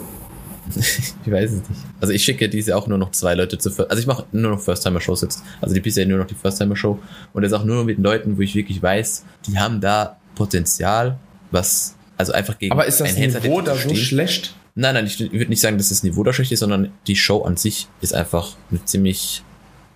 ich 0.77 1.33
weiß 1.33 1.53
es 1.53 1.69
nicht. 1.69 1.81
Also 2.03 2.13
ich 2.13 2.23
schicke 2.23 2.51
diese 2.51 2.77
auch 2.77 2.87
nur 2.87 2.99
noch 2.99 3.13
zwei 3.13 3.35
Leute 3.35 3.57
zu, 3.57 3.71
also 3.89 3.99
ich 3.99 4.07
mache 4.07 4.27
nur 4.33 4.51
noch 4.51 4.61
First-Timer-Shows 4.61 5.23
jetzt. 5.23 5.43
Also 5.63 5.75
die 5.75 5.81
PCA 5.81 6.05
nur 6.05 6.19
noch 6.19 6.27
die 6.27 6.35
First-Timer-Show 6.35 6.99
und 7.33 7.43
das 7.43 7.55
auch 7.55 7.65
nur 7.65 7.85
mit 7.85 7.99
Leuten, 7.99 8.37
wo 8.37 8.43
ich 8.43 8.55
wirklich 8.55 8.83
weiß, 8.83 9.25
die 9.47 9.59
haben 9.59 9.81
da 9.81 10.19
Potenzial, 10.35 11.19
was, 11.51 11.96
also 12.17 12.33
einfach 12.33 12.59
gegen 12.59 12.73
Aber 12.73 12.87
ist 12.87 13.01
das 13.01 13.17
Niveau 13.17 13.61
da 13.61 13.75
so 13.77 13.95
schlecht? 13.95 14.55
Nein, 14.75 14.95
nein, 14.95 15.07
ich 15.07 15.21
würde 15.21 15.49
nicht 15.49 15.61
sagen, 15.61 15.79
dass 15.79 15.89
das 15.89 16.03
Niveau 16.03 16.23
da 16.23 16.33
schlecht 16.33 16.53
ist, 16.53 16.61
sondern 16.61 16.93
die 17.07 17.17
Show 17.17 17.43
an 17.43 17.57
sich 17.57 17.89
ist 18.01 18.15
einfach 18.15 18.57
eine 18.71 18.85
ziemlich, 18.85 19.43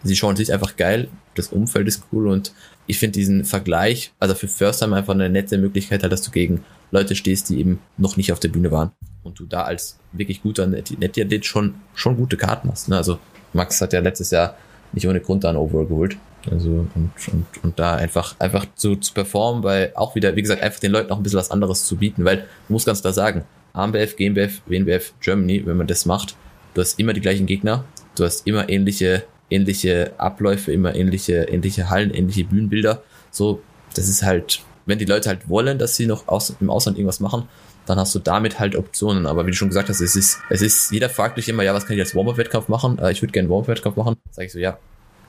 die 0.03 0.17
Show 0.17 0.29
an 0.29 0.37
sich 0.37 0.49
ist 0.49 0.55
einfach 0.55 0.77
geil, 0.77 1.09
das 1.35 1.49
Umfeld 1.49 1.87
ist 1.87 2.05
cool 2.13 2.29
und 2.29 2.53
ich 2.87 2.99
finde 2.99 3.19
diesen 3.19 3.45
Vergleich, 3.45 4.13
also 4.19 4.35
für 4.35 4.49
First 4.49 4.81
Time 4.81 4.97
einfach 4.97 5.15
eine 5.15 5.29
nette 5.29 5.59
Möglichkeit 5.59 6.03
halt, 6.03 6.13
dass 6.13 6.23
du 6.23 6.31
gegen 6.31 6.65
Leute 6.91 7.15
stehst, 7.15 7.49
die 7.49 7.61
eben 7.61 7.79
noch 7.99 8.17
nicht 8.17 8.33
auf 8.33 8.41
der 8.41 8.49
Bühne 8.49 8.71
waren 8.71 8.93
und 9.23 9.39
du 9.39 9.45
da 9.45 9.63
als 9.63 9.99
wirklich 10.13 10.43
guter 10.43 10.67
Netty-Athlet 10.67 11.47
schon, 11.47 11.75
schon 11.95 12.17
gute 12.17 12.37
Karten 12.37 12.71
hast. 12.71 12.89
Ne? 12.89 12.97
Also 12.97 13.19
Max 13.53 13.81
hat 13.81 13.93
ja 13.93 14.01
letztes 14.01 14.31
Jahr 14.31 14.57
nicht 14.93 15.07
ohne 15.07 15.21
Grund 15.21 15.45
da 15.45 15.51
ein 15.51 15.57
Overall 15.57 15.87
geholt. 15.87 16.17
Also 16.51 16.71
und, 16.71 17.11
und, 17.33 17.47
und 17.63 17.79
da 17.79 17.97
einfach 17.97 18.35
einfach 18.39 18.67
zu, 18.75 18.97
zu 18.97 19.13
performen, 19.13 19.63
weil 19.63 19.93
auch 19.95 20.15
wieder, 20.15 20.37
wie 20.37 20.43
gesagt, 20.43 20.63
einfach 20.63 20.81
den 20.81 20.93
Leuten 20.93 21.11
auch 21.13 21.19
ein 21.19 21.23
bisschen 21.23 21.39
was 21.39 21.51
anderes 21.51 21.85
zu 21.85 21.97
bieten, 21.97 22.25
weil 22.25 22.39
du 22.39 22.73
musst 22.73 22.87
ganz 22.87 23.01
klar 23.01 23.13
sagen, 23.13 23.45
AMBF, 23.73 24.17
GmbF, 24.17 24.63
WNBF, 24.67 25.13
Germany, 25.21 25.65
wenn 25.67 25.77
man 25.77 25.87
das 25.87 26.07
macht, 26.07 26.37
du 26.75 26.81
hast 26.81 26.99
immer 26.99 27.13
die 27.13 27.21
gleichen 27.21 27.47
Gegner, 27.47 27.85
du 28.15 28.25
hast 28.25 28.47
immer 28.47 28.69
ähnliche 28.69 29.25
ähnliche 29.51 30.13
Abläufe, 30.17 30.73
immer 30.73 30.95
ähnliche, 30.95 31.43
ähnliche 31.45 31.91
Hallen, 31.91 32.15
ähnliche 32.15 32.45
Bühnenbilder. 32.45 33.03
So, 33.31 33.61
das 33.95 34.09
ist 34.09 34.23
halt, 34.23 34.63
wenn 34.87 34.99
die 34.99 35.05
Leute 35.05 35.29
halt 35.29 35.49
wollen, 35.49 35.79
dass 35.79 35.97
sie 35.97 36.07
noch 36.07 36.29
aus, 36.29 36.55
im 36.61 36.71
Ausland 36.71 36.97
irgendwas 36.97 37.21
machen, 37.21 37.49
dann 37.87 37.99
hast 37.99 38.15
du 38.15 38.21
damit 38.21 38.61
halt 38.61 38.77
Optionen. 38.77 39.27
Aber 39.27 39.47
wie 39.47 39.51
du 39.51 39.57
schon 39.57 39.69
gesagt 39.69 39.89
hast, 39.89 40.01
es 40.01 40.17
ist, 40.17 40.39
es 40.49 40.63
ist, 40.63 40.93
jeder 40.93 41.09
fragt 41.09 41.37
dich 41.37 41.49
immer, 41.49 41.63
ja, 41.65 41.75
was 41.75 41.87
kann 41.87 41.97
ich 41.97 42.03
als 42.03 42.15
Warm-Up-Wettkampf 42.15 42.69
machen? 42.69 42.99
Äh, 42.99 43.13
ich 43.13 43.21
würde 43.21 43.33
gerne 43.33 43.51
Warm-Up-Wettkampf 43.51 43.97
machen. 43.97 44.17
Sag 44.31 44.47
ich 44.47 44.53
so, 44.53 44.59
ja, 44.59 44.79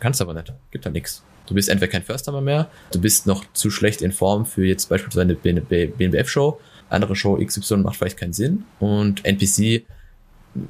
kannst 0.02 0.22
aber 0.22 0.34
nicht. 0.34 0.54
Gibt 0.72 0.86
halt 0.86 0.94
nichts. 0.94 1.24
Du 1.48 1.54
bist 1.54 1.70
entweder 1.70 1.92
kein 1.92 2.04
First-Timer 2.04 2.42
mehr, 2.42 2.70
du 2.92 3.00
bist 3.00 3.28
noch 3.28 3.46
zu 3.54 3.72
schlecht 3.72 4.02
in 4.02 4.12
Form 4.12 4.46
für 4.46 4.66
jetzt 4.66 4.90
beispielsweise 4.90 5.38
eine 5.44 5.62
BNBF-Show, 5.62 6.60
andere 6.90 7.16
Show 7.16 7.38
XY 7.44 7.78
macht 7.78 7.96
vielleicht 7.98 8.18
keinen 8.18 8.34
Sinn 8.34 8.64
und 8.80 9.26
NPC, 9.26 9.86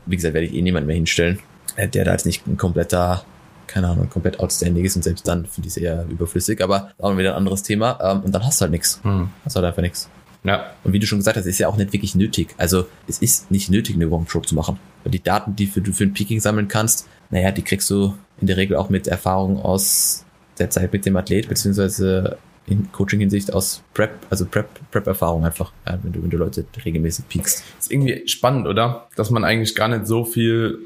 wie 0.05 0.15
gesagt, 0.15 0.33
werde 0.33 0.47
ich 0.47 0.53
eh 0.53 0.61
niemand 0.61 0.87
mehr 0.87 0.95
hinstellen, 0.95 1.39
äh, 1.75 1.87
der 1.87 2.05
da 2.05 2.13
jetzt 2.13 2.25
nicht 2.25 2.47
ein 2.47 2.57
kompletter 2.57 3.25
keine 3.67 3.87
Ahnung, 3.87 4.09
komplett 4.09 4.39
outstanding 4.39 4.83
ist 4.83 4.97
und 4.97 5.03
selbst 5.03 5.25
dann 5.27 5.45
finde 5.45 5.67
ich 5.67 5.77
es 5.77 5.81
eher 5.81 6.05
überflüssig, 6.09 6.61
aber 6.61 6.91
auch 6.97 7.17
wieder 7.17 7.31
ein 7.31 7.37
anderes 7.37 7.63
Thema 7.63 7.99
ähm, 8.01 8.21
und 8.21 8.33
dann 8.33 8.43
hast 8.43 8.59
du 8.59 8.63
halt 8.63 8.71
nichts. 8.71 8.99
Hm. 9.03 9.29
Hast 9.45 9.55
halt 9.55 9.65
einfach 9.65 9.81
nichts. 9.81 10.09
Ja. 10.43 10.71
Und 10.83 10.93
wie 10.93 10.99
du 10.99 11.07
schon 11.07 11.19
gesagt 11.19 11.37
hast, 11.37 11.45
ist 11.45 11.59
ja 11.59 11.67
auch 11.67 11.77
nicht 11.77 11.93
wirklich 11.93 12.15
nötig. 12.15 12.53
Also 12.57 12.87
es 13.07 13.19
ist 13.19 13.51
nicht 13.51 13.69
nötig, 13.69 13.95
eine 13.95 14.09
Warm-Show 14.09 14.41
zu 14.41 14.55
machen. 14.55 14.79
Weil 15.03 15.11
die 15.11 15.23
Daten, 15.23 15.55
die 15.55 15.67
für, 15.67 15.81
du 15.81 15.93
für 15.93 16.03
ein 16.03 16.13
Peaking 16.13 16.39
sammeln 16.39 16.67
kannst, 16.67 17.07
naja, 17.31 17.51
die 17.51 17.63
kriegst 17.63 17.89
du 17.89 18.13
in 18.39 18.47
der 18.47 18.57
Regel 18.57 18.77
auch 18.77 18.89
mit 18.89 19.07
Erfahrung 19.07 19.61
aus 19.61 20.25
der 20.59 20.69
Zeit 20.69 20.93
mit 20.93 21.05
dem 21.05 21.15
Athlet, 21.15 21.49
beziehungsweise 21.49 22.37
in 22.67 22.91
Coaching-Hinsicht 22.91 23.53
aus 23.53 23.81
Prep, 23.93 24.11
also 24.29 24.45
Prep, 24.45 24.67
Prep-Erfahrung 24.91 25.43
einfach, 25.45 25.71
ja, 25.87 25.97
wenn 26.03 26.13
du, 26.13 26.21
wenn 26.21 26.29
du 26.29 26.37
Leute 26.37 26.65
regelmäßig 26.85 27.27
peakst. 27.27 27.63
Ist 27.79 27.91
irgendwie 27.91 28.27
spannend, 28.27 28.67
oder? 28.67 29.07
Dass 29.15 29.31
man 29.31 29.43
eigentlich 29.43 29.75
gar 29.75 29.87
nicht 29.87 30.07
so 30.07 30.25
viel 30.25 30.79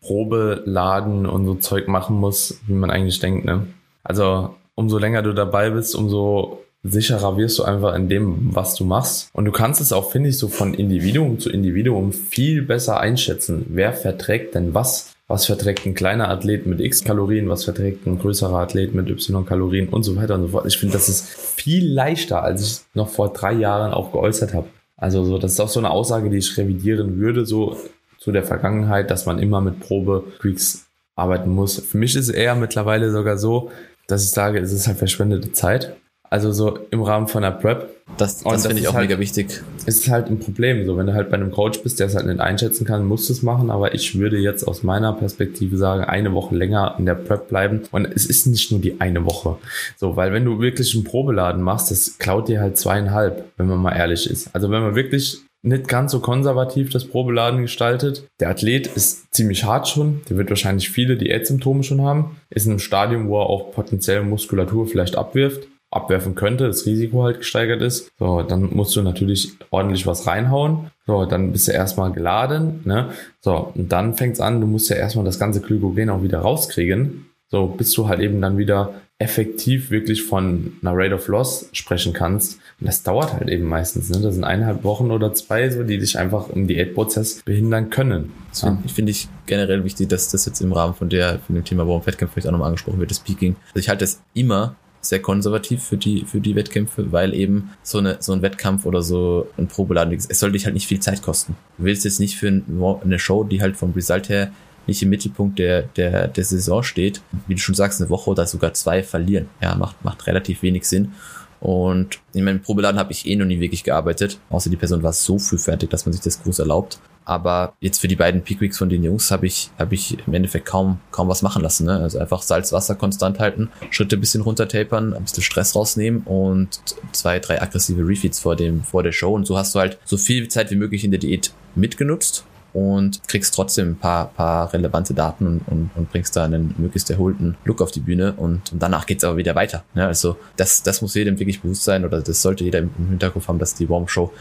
Probeladen 0.00 1.26
und 1.26 1.46
so 1.46 1.54
Zeug 1.54 1.88
machen 1.88 2.16
muss, 2.16 2.60
wie 2.66 2.74
man 2.74 2.90
eigentlich 2.90 3.18
denkt. 3.20 3.44
Ne? 3.44 3.66
Also 4.04 4.54
umso 4.74 4.98
länger 4.98 5.22
du 5.22 5.32
dabei 5.32 5.70
bist, 5.70 5.94
umso 5.94 6.62
sicherer 6.82 7.36
wirst 7.36 7.58
du 7.58 7.64
einfach 7.64 7.94
in 7.94 8.08
dem, 8.08 8.54
was 8.54 8.74
du 8.74 8.84
machst. 8.84 9.30
Und 9.32 9.44
du 9.44 9.52
kannst 9.52 9.80
es 9.80 9.92
auch, 9.92 10.10
finde 10.10 10.30
ich, 10.30 10.38
so 10.38 10.48
von 10.48 10.74
Individuum 10.74 11.38
zu 11.38 11.50
Individuum 11.50 12.12
viel 12.12 12.62
besser 12.62 12.98
einschätzen. 12.98 13.66
Wer 13.68 13.92
verträgt 13.92 14.54
denn 14.54 14.74
was? 14.74 15.11
Was 15.32 15.46
verträgt 15.46 15.86
ein 15.86 15.94
kleiner 15.94 16.28
Athlet 16.28 16.66
mit 16.66 16.78
X 16.78 17.04
Kalorien? 17.04 17.48
Was 17.48 17.64
verträgt 17.64 18.06
ein 18.06 18.18
größerer 18.18 18.54
Athlet 18.54 18.94
mit 18.94 19.08
Y 19.08 19.46
Kalorien? 19.46 19.88
Und 19.88 20.02
so 20.02 20.14
weiter 20.14 20.34
und 20.34 20.42
so 20.42 20.48
fort. 20.48 20.66
Ich 20.66 20.76
finde, 20.76 20.92
das 20.92 21.08
ist 21.08 21.26
viel 21.26 21.90
leichter, 21.90 22.42
als 22.42 22.62
ich 22.62 22.80
noch 22.92 23.08
vor 23.08 23.32
drei 23.32 23.54
Jahren 23.54 23.94
auch 23.94 24.12
geäußert 24.12 24.52
habe. 24.52 24.66
Also 24.98 25.24
so, 25.24 25.38
das 25.38 25.52
ist 25.52 25.60
auch 25.60 25.70
so 25.70 25.80
eine 25.80 25.88
Aussage, 25.88 26.28
die 26.28 26.36
ich 26.36 26.54
revidieren 26.58 27.16
würde. 27.18 27.46
So, 27.46 27.78
zu 28.18 28.30
der 28.30 28.42
Vergangenheit, 28.42 29.10
dass 29.10 29.24
man 29.24 29.38
immer 29.38 29.62
mit 29.62 29.80
Probe-Tweaks 29.80 30.84
arbeiten 31.16 31.48
muss. 31.48 31.80
Für 31.80 31.96
mich 31.96 32.14
ist 32.14 32.28
es 32.28 32.34
eher 32.34 32.54
mittlerweile 32.54 33.10
sogar 33.10 33.38
so, 33.38 33.70
dass 34.08 34.24
ich 34.24 34.30
sage, 34.32 34.58
es 34.58 34.70
ist 34.70 34.86
halt 34.86 34.98
verschwendete 34.98 35.52
Zeit. 35.52 35.96
Also 36.32 36.50
so 36.50 36.78
im 36.90 37.02
Rahmen 37.02 37.28
von 37.28 37.44
einer 37.44 37.54
Prep. 37.54 37.90
Das, 38.16 38.42
das 38.42 38.66
finde 38.66 38.80
ich 38.80 38.88
auch 38.88 38.94
halt, 38.94 39.06
mega 39.06 39.20
wichtig. 39.20 39.60
Ist 39.84 40.08
halt 40.08 40.28
ein 40.28 40.38
Problem. 40.38 40.86
So, 40.86 40.96
wenn 40.96 41.06
du 41.06 41.12
halt 41.12 41.28
bei 41.28 41.36
einem 41.36 41.50
Coach 41.50 41.82
bist, 41.82 42.00
der 42.00 42.06
es 42.06 42.14
halt 42.14 42.24
nicht 42.24 42.40
einschätzen 42.40 42.86
kann, 42.86 43.04
musst 43.04 43.28
du 43.28 43.34
es 43.34 43.42
machen. 43.42 43.70
Aber 43.70 43.94
ich 43.94 44.18
würde 44.18 44.38
jetzt 44.38 44.64
aus 44.64 44.82
meiner 44.82 45.12
Perspektive 45.12 45.76
sagen, 45.76 46.04
eine 46.04 46.32
Woche 46.32 46.56
länger 46.56 46.94
in 46.98 47.04
der 47.04 47.16
Prep 47.16 47.48
bleiben. 47.48 47.82
Und 47.90 48.06
es 48.06 48.24
ist 48.24 48.46
nicht 48.46 48.70
nur 48.70 48.80
die 48.80 48.98
eine 48.98 49.26
Woche. 49.26 49.58
So, 49.98 50.16
weil 50.16 50.32
wenn 50.32 50.46
du 50.46 50.58
wirklich 50.58 50.94
einen 50.94 51.04
Probeladen 51.04 51.60
machst, 51.60 51.90
das 51.90 52.16
klaut 52.16 52.48
dir 52.48 52.62
halt 52.62 52.78
zweieinhalb, 52.78 53.44
wenn 53.58 53.66
man 53.66 53.80
mal 53.80 53.94
ehrlich 53.94 54.30
ist. 54.30 54.54
Also 54.54 54.70
wenn 54.70 54.80
man 54.80 54.94
wirklich 54.94 55.42
nicht 55.60 55.86
ganz 55.86 56.12
so 56.12 56.20
konservativ 56.20 56.88
das 56.88 57.04
Probeladen 57.04 57.60
gestaltet. 57.60 58.26
Der 58.40 58.48
Athlet 58.48 58.86
ist 58.86 59.34
ziemlich 59.34 59.64
hart 59.64 59.86
schon. 59.86 60.22
Der 60.30 60.38
wird 60.38 60.48
wahrscheinlich 60.48 60.88
viele 60.88 61.18
Diätsymptome 61.18 61.82
schon 61.82 62.00
haben. 62.00 62.36
Ist 62.48 62.64
in 62.64 62.72
einem 62.72 62.78
Stadium, 62.78 63.28
wo 63.28 63.38
er 63.38 63.50
auch 63.50 63.70
potenziell 63.72 64.22
Muskulatur 64.22 64.86
vielleicht 64.86 65.16
abwirft, 65.16 65.68
abwerfen 65.92 66.34
könnte, 66.34 66.66
das 66.66 66.86
Risiko 66.86 67.22
halt 67.22 67.38
gesteigert 67.38 67.82
ist. 67.82 68.10
So, 68.18 68.42
dann 68.42 68.74
musst 68.74 68.96
du 68.96 69.02
natürlich 69.02 69.52
ordentlich 69.70 70.06
was 70.06 70.26
reinhauen. 70.26 70.90
So, 71.06 71.26
dann 71.26 71.52
bist 71.52 71.68
du 71.68 71.72
erstmal 71.72 72.12
geladen, 72.12 72.80
ne? 72.84 73.10
So, 73.40 73.72
und 73.74 73.92
dann 73.92 74.14
fängt's 74.14 74.40
an, 74.40 74.60
du 74.60 74.66
musst 74.66 74.88
ja 74.88 74.96
erstmal 74.96 75.24
das 75.24 75.38
ganze 75.38 75.60
Glykogen 75.60 76.10
auch 76.10 76.22
wieder 76.22 76.40
rauskriegen. 76.40 77.26
So, 77.48 77.66
bis 77.66 77.92
du 77.92 78.08
halt 78.08 78.20
eben 78.20 78.40
dann 78.40 78.56
wieder 78.56 78.94
effektiv 79.18 79.90
wirklich 79.90 80.22
von 80.24 80.72
einer 80.82 80.92
Rate 80.94 81.14
of 81.14 81.28
Loss 81.28 81.68
sprechen 81.72 82.12
kannst. 82.12 82.58
Und 82.80 82.86
das 82.86 83.02
dauert 83.04 83.34
halt 83.34 83.48
eben 83.50 83.64
meistens. 83.64 84.10
Ne? 84.10 84.20
Das 84.20 84.34
sind 84.34 84.42
eineinhalb 84.42 84.82
Wochen 84.82 85.10
oder 85.10 85.32
zwei, 85.32 85.70
so, 85.70 85.84
die 85.84 85.98
dich 85.98 86.18
einfach 86.18 86.48
im 86.50 86.66
Diätprozess 86.66 87.42
behindern 87.44 87.90
können. 87.90 88.32
Das 88.50 88.62
ja. 88.62 88.76
finde 88.92 89.12
ich 89.12 89.28
generell 89.46 89.84
wichtig, 89.84 90.08
dass 90.08 90.30
das 90.30 90.44
jetzt 90.46 90.60
im 90.60 90.72
Rahmen 90.72 90.94
von 90.94 91.08
der, 91.08 91.38
von 91.38 91.54
dem 91.54 91.64
Thema 91.64 91.86
warum 91.86 92.04
Wettkampf 92.04 92.32
vielleicht 92.32 92.48
auch 92.48 92.52
nochmal 92.52 92.68
angesprochen 92.68 92.98
wird, 92.98 93.10
das 93.10 93.20
Peaking. 93.20 93.54
Also 93.68 93.78
ich 93.78 93.88
halte 93.88 94.02
das 94.04 94.20
immer 94.34 94.74
sehr 95.02 95.20
konservativ 95.20 95.82
für 95.82 95.96
die, 95.96 96.24
für 96.24 96.40
die 96.40 96.54
Wettkämpfe, 96.54 97.10
weil 97.12 97.34
eben 97.34 97.70
so 97.82 97.98
eine, 97.98 98.16
so 98.20 98.32
ein 98.32 98.40
Wettkampf 98.40 98.86
oder 98.86 99.02
so 99.02 99.48
ein 99.58 99.66
Probeladen, 99.66 100.14
es 100.14 100.38
soll 100.38 100.52
dich 100.52 100.64
halt 100.64 100.74
nicht 100.74 100.86
viel 100.86 101.00
Zeit 101.00 101.22
kosten. 101.22 101.56
Du 101.76 101.84
willst 101.84 102.04
jetzt 102.04 102.20
nicht 102.20 102.36
für 102.36 102.62
eine 103.04 103.18
Show, 103.18 103.44
die 103.44 103.60
halt 103.60 103.76
vom 103.76 103.92
Result 103.92 104.28
her 104.28 104.52
nicht 104.86 105.02
im 105.02 105.10
Mittelpunkt 105.10 105.58
der, 105.58 105.82
der, 105.82 106.28
der 106.28 106.44
Saison 106.44 106.82
steht, 106.82 107.20
wie 107.46 107.54
du 107.54 107.60
schon 107.60 107.74
sagst, 107.74 108.00
eine 108.00 108.10
Woche 108.10 108.30
oder 108.30 108.46
sogar 108.46 108.74
zwei 108.74 109.02
verlieren. 109.02 109.48
Ja, 109.60 109.74
macht, 109.74 110.04
macht 110.04 110.26
relativ 110.26 110.62
wenig 110.62 110.84
Sinn. 110.84 111.12
Und 111.60 112.18
in 112.32 112.44
meinem 112.44 112.60
Probeladen 112.60 112.98
habe 112.98 113.12
ich 113.12 113.26
eh 113.26 113.36
noch 113.36 113.46
nie 113.46 113.60
wirklich 113.60 113.84
gearbeitet, 113.84 114.38
außer 114.50 114.70
die 114.70 114.76
Person 114.76 115.02
war 115.04 115.12
so 115.12 115.38
früh 115.38 115.58
fertig, 115.58 115.90
dass 115.90 116.06
man 116.06 116.12
sich 116.12 116.22
das 116.22 116.42
groß 116.42 116.58
erlaubt. 116.58 116.98
Aber 117.24 117.74
jetzt 117.80 118.00
für 118.00 118.08
die 118.08 118.16
beiden 118.16 118.42
Pickweeks 118.42 118.78
von 118.78 118.88
den 118.88 119.04
Jungs 119.04 119.30
habe 119.30 119.46
ich, 119.46 119.70
habe 119.78 119.94
ich 119.94 120.18
im 120.26 120.34
Endeffekt 120.34 120.66
kaum, 120.66 121.00
kaum 121.10 121.28
was 121.28 121.42
machen 121.42 121.62
lassen. 121.62 121.86
Ne? 121.86 121.98
Also 121.98 122.18
einfach 122.18 122.42
Salz, 122.42 122.72
Wasser 122.72 122.94
konstant 122.94 123.38
halten, 123.38 123.70
Schritte 123.90 124.16
ein 124.16 124.20
bisschen 124.20 124.42
runtertapern, 124.42 125.14
ein 125.14 125.22
bisschen 125.22 125.42
Stress 125.42 125.74
rausnehmen 125.74 126.22
und 126.22 126.80
zwei, 127.12 127.38
drei 127.38 127.62
aggressive 127.62 128.06
Refeeds 128.06 128.40
vor 128.40 128.56
dem, 128.56 128.82
vor 128.82 129.02
der 129.02 129.12
Show. 129.12 129.34
Und 129.34 129.46
so 129.46 129.56
hast 129.56 129.74
du 129.74 129.78
halt 129.78 129.98
so 130.04 130.16
viel 130.16 130.48
Zeit 130.48 130.70
wie 130.70 130.76
möglich 130.76 131.04
in 131.04 131.10
der 131.10 131.20
Diät 131.20 131.52
mitgenutzt 131.74 132.44
und 132.72 133.20
kriegst 133.28 133.54
trotzdem 133.54 133.90
ein 133.90 133.98
paar, 133.98 134.28
paar 134.28 134.72
relevante 134.72 135.14
Daten 135.14 135.46
und, 135.46 135.60
und, 135.68 135.90
und 135.94 136.10
bringst 136.10 136.34
da 136.36 136.44
einen 136.44 136.74
möglichst 136.78 137.10
erholten 137.10 137.56
Look 137.64 137.82
auf 137.82 137.90
die 137.90 138.00
Bühne 138.00 138.32
und, 138.32 138.72
und 138.72 138.82
danach 138.82 139.06
geht's 139.06 139.24
aber 139.24 139.36
wieder 139.36 139.54
weiter. 139.54 139.84
Ne? 139.94 140.06
Also 140.06 140.36
das, 140.56 140.82
das 140.82 141.02
muss 141.02 141.14
jedem 141.14 141.38
wirklich 141.38 141.60
bewusst 141.60 141.84
sein 141.84 142.04
oder 142.04 142.20
das 142.20 142.42
sollte 142.42 142.64
jeder 142.64 142.80
im 142.80 142.90
Hinterkopf 143.10 143.48
haben, 143.48 143.58
dass 143.58 143.74
die 143.74 143.88
Warm-Show 143.88 144.32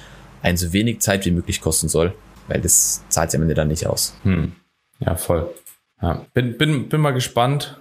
ein 0.41 0.57
so 0.57 0.73
wenig 0.73 0.99
Zeit 1.01 1.25
wie 1.25 1.31
möglich 1.31 1.61
kosten 1.61 1.89
soll 1.89 2.13
weil 2.47 2.61
das 2.61 3.03
zahlt 3.09 3.31
sich 3.31 3.37
am 3.37 3.43
Ende 3.43 3.55
dann 3.55 3.67
nicht 3.67 3.87
aus. 3.87 4.15
Hm. 4.23 4.53
Ja, 4.99 5.15
voll. 5.15 5.49
Ja. 6.01 6.25
Bin, 6.33 6.57
bin, 6.57 6.89
bin 6.89 7.01
mal 7.01 7.11
gespannt, 7.11 7.79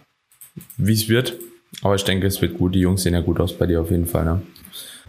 wie 0.77 0.93
es 0.93 1.09
wird. 1.09 1.37
Aber 1.83 1.95
ich 1.95 2.05
denke, 2.05 2.27
es 2.27 2.41
wird 2.43 2.59
gut. 2.59 2.75
Die 2.75 2.81
Jungs 2.81 3.03
sehen 3.03 3.15
ja 3.15 3.21
gut 3.21 3.41
aus 3.41 3.57
bei 3.57 3.67
dir 3.67 3.81
auf 3.81 3.91
jeden 3.91 4.07
Fall. 4.07 4.25
Ne? 4.25 4.43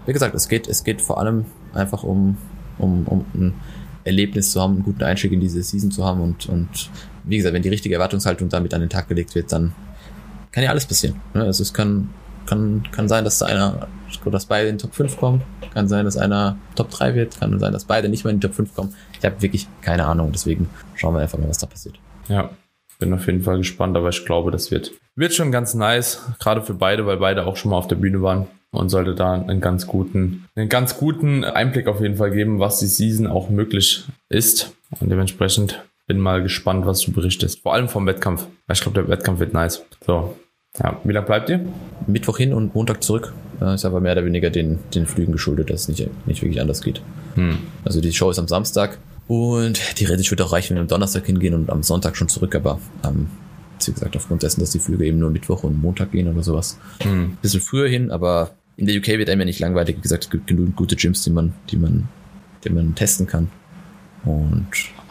Wie 0.06 0.14
gesagt, 0.14 0.36
es 0.36 0.48
geht, 0.48 0.68
es 0.68 0.84
geht 0.84 1.02
vor 1.02 1.20
allem 1.20 1.46
einfach 1.74 2.04
um, 2.04 2.38
um, 2.78 3.08
um 3.08 3.26
ein 3.34 3.54
Erlebnis 4.04 4.52
zu 4.52 4.62
haben, 4.62 4.76
einen 4.76 4.84
guten 4.84 5.04
Einstieg 5.04 5.32
in 5.32 5.40
diese 5.40 5.62
Season 5.62 5.92
zu 5.92 6.04
haben 6.04 6.22
und, 6.22 6.48
und 6.48 6.90
wie 7.24 7.38
gesagt, 7.38 7.54
wenn 7.54 7.62
die 7.62 7.70
richtige 7.70 7.96
Erwartungshaltung 7.96 8.50
damit 8.50 8.74
an 8.74 8.82
den 8.82 8.90
Tag 8.90 9.08
gelegt 9.08 9.36
wird, 9.36 9.52
dann 9.52 9.74
kann 10.52 10.64
ja 10.64 10.72
alles 10.72 10.86
passieren. 10.86 11.22
Ne? 11.34 11.44
Also 11.44 11.62
es 11.62 11.74
kann, 11.74 12.10
kann, 12.46 12.84
kann 12.92 13.08
sein, 13.08 13.24
dass 13.24 13.40
da 13.40 13.46
einer, 13.46 13.88
dass 14.26 14.46
beide 14.46 14.70
in 14.70 14.76
den 14.76 14.82
Top 14.82 14.94
5 14.94 15.18
kommen, 15.18 15.42
kann 15.74 15.88
sein, 15.88 16.06
dass 16.06 16.18
einer 16.18 16.58
Top 16.76 16.90
3 16.90 17.16
wird, 17.16 17.40
kann 17.40 17.58
sein, 17.60 17.74
dass 17.74 17.86
beide 17.86 18.10
nicht 18.10 18.24
mehr 18.24 18.34
in 18.34 18.40
die 18.40 18.48
Top 18.48 18.56
5 18.56 18.76
kommen. 18.76 18.96
Ich 19.18 19.26
habe 19.26 19.42
wirklich 19.42 19.68
keine 19.82 20.06
Ahnung, 20.06 20.32
deswegen 20.32 20.70
schauen 20.96 21.16
wir 21.16 21.22
einfach 21.22 21.38
mal, 21.38 21.50
was 21.50 21.60
da 21.60 21.68
passiert. 21.68 22.00
Ja, 22.28 22.50
bin 23.00 23.14
auf 23.14 23.26
jeden 23.26 23.42
Fall 23.42 23.58
gespannt, 23.58 23.98
aber 23.98 24.10
ich 24.10 24.26
glaube, 24.26 24.52
das 24.52 24.72
wird, 24.72 24.92
wird 25.16 25.34
schon 25.34 25.52
ganz 25.52 25.74
nice, 25.74 26.22
gerade 26.40 26.62
für 26.62 26.76
beide, 26.76 27.06
weil 27.06 27.18
beide 27.18 27.46
auch 27.46 27.58
schon 27.58 27.72
mal 27.72 27.78
auf 27.78 27.88
der 27.88 27.96
Bühne 27.96 28.22
waren 28.22 28.48
und 28.72 28.90
sollte 28.90 29.16
da 29.16 29.34
einen 29.34 29.60
ganz 29.60 29.88
guten, 29.88 30.46
einen 30.56 30.70
ganz 30.70 30.98
guten 30.98 31.44
Einblick 31.44 31.88
auf 31.88 32.00
jeden 32.00 32.16
Fall 32.16 32.32
geben, 32.32 32.60
was 32.60 32.80
die 32.80 32.88
Season 32.88 33.28
auch 33.28 33.50
möglich 33.50 34.06
ist. 34.30 34.74
Und 35.00 35.10
dementsprechend 35.10 35.84
bin 36.08 36.20
mal 36.20 36.42
gespannt, 36.42 36.86
was 36.86 37.02
du 37.02 37.12
berichtest. 37.12 37.60
Vor 37.62 37.74
allem 37.74 37.90
vom 37.90 38.06
Wettkampf. 38.06 38.48
Ich 38.72 38.82
glaube, 38.82 39.02
der 39.02 39.10
Wettkampf 39.10 39.40
wird 39.40 39.54
nice. 39.54 39.84
So. 40.06 40.38
Ja, 40.80 41.00
wie 41.04 41.12
lange 41.12 41.26
bleibt 41.26 41.50
ihr? 41.50 41.66
Mittwoch 42.08 42.38
hin 42.38 42.54
und 42.54 42.74
Montag 42.74 43.04
zurück. 43.04 43.34
Ist 43.60 43.86
aber 43.86 44.00
mehr 44.00 44.14
oder 44.14 44.26
weniger 44.26 44.50
den, 44.50 44.80
den 44.96 45.06
Flügen 45.06 45.32
geschuldet, 45.32 45.70
dass 45.70 45.82
es 45.82 45.88
nicht, 45.88 46.10
nicht 46.26 46.42
wirklich 46.42 46.60
anders 46.60 46.82
geht. 46.82 47.02
Hm. 47.36 47.60
Also 47.86 48.02
die 48.02 48.12
Show 48.12 48.32
ist 48.32 48.40
am 48.40 48.48
Samstag 48.48 48.98
und 49.28 49.96
theoretisch 49.96 50.32
wird 50.32 50.42
auch 50.42 50.52
reichen, 50.52 50.72
wenn 50.72 50.78
wir 50.78 50.82
am 50.82 50.88
Donnerstag 50.88 51.26
hingehen 51.28 51.54
und 51.54 51.70
am 51.70 51.84
Sonntag 51.84 52.18
schon 52.18 52.28
zurück, 52.28 52.56
aber 52.56 52.80
ähm, 53.06 53.28
wie 53.86 53.92
gesagt, 53.92 54.16
aufgrund 54.16 54.44
dessen, 54.44 54.62
dass 54.62 54.72
die 54.72 54.80
Flüge 54.80 55.06
eben 55.06 55.20
nur 55.20 55.30
Mittwoch 55.30 55.64
und 55.64 55.80
Montag 55.80 56.12
gehen 56.12 56.28
oder 56.28 56.42
sowas. 56.42 56.80
Hm. 57.02 57.38
Bisschen 57.42 57.62
früher 57.62 57.88
hin, 57.88 58.10
aber 58.10 58.52
in 58.78 58.88
der 58.88 58.98
UK 58.98 59.10
wird 59.10 59.30
einem 59.30 59.42
ja 59.42 59.46
nicht 59.46 59.60
langweilig. 59.60 59.98
Wie 59.98 60.02
gesagt, 60.02 60.24
es 60.24 60.30
gibt 60.30 60.48
genug 60.48 60.76
gute 60.76 60.96
Gyms, 60.96 61.24
die 61.24 61.30
man, 61.30 61.54
die 61.70 61.78
man, 61.78 62.08
die 62.64 62.70
man 62.70 62.96
testen 62.96 63.28
kann. 63.28 63.50
Und 64.24 64.68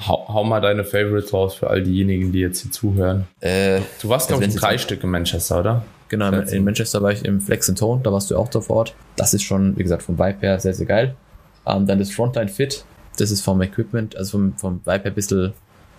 hau, 0.06 0.26
hau 0.28 0.44
mal 0.44 0.60
deine 0.60 0.84
Favorites 0.84 1.32
raus 1.32 1.54
für 1.54 1.68
all 1.68 1.82
diejenigen, 1.82 2.32
die 2.32 2.40
jetzt 2.40 2.62
hier 2.62 2.70
zuhören. 2.70 3.26
Äh, 3.40 3.80
du 4.00 4.08
warst, 4.08 4.28
glaube 4.28 4.44
ich, 4.44 4.54
drei 4.54 4.78
Stück 4.78 5.04
in 5.04 5.10
Manchester, 5.10 5.60
oder? 5.60 5.84
Genau, 6.08 6.32
in 6.32 6.64
Manchester 6.64 7.02
war 7.02 7.12
ich 7.12 7.24
im 7.24 7.40
Flex 7.40 7.68
and 7.68 7.78
Tone, 7.78 8.00
da 8.02 8.12
warst 8.12 8.30
du 8.30 8.36
auch 8.36 8.48
da 8.48 8.60
vor 8.60 8.76
Ort. 8.76 8.94
Das 9.14 9.32
ist 9.32 9.42
schon, 9.42 9.76
wie 9.78 9.82
gesagt, 9.84 10.02
vom 10.02 10.18
Vibe 10.18 10.38
her 10.40 10.58
sehr, 10.58 10.74
sehr 10.74 10.86
geil. 10.86 11.14
Ähm, 11.66 11.86
dann 11.86 12.00
das 12.00 12.10
Frontline 12.10 12.48
Fit, 12.48 12.84
das 13.16 13.30
ist 13.30 13.42
vom 13.42 13.62
Equipment, 13.62 14.16
also 14.16 14.32
vom, 14.32 14.54
vom 14.56 14.80
Vibe 14.84 15.04
her 15.04 15.06
ein 15.06 15.14
bisschen 15.14 15.52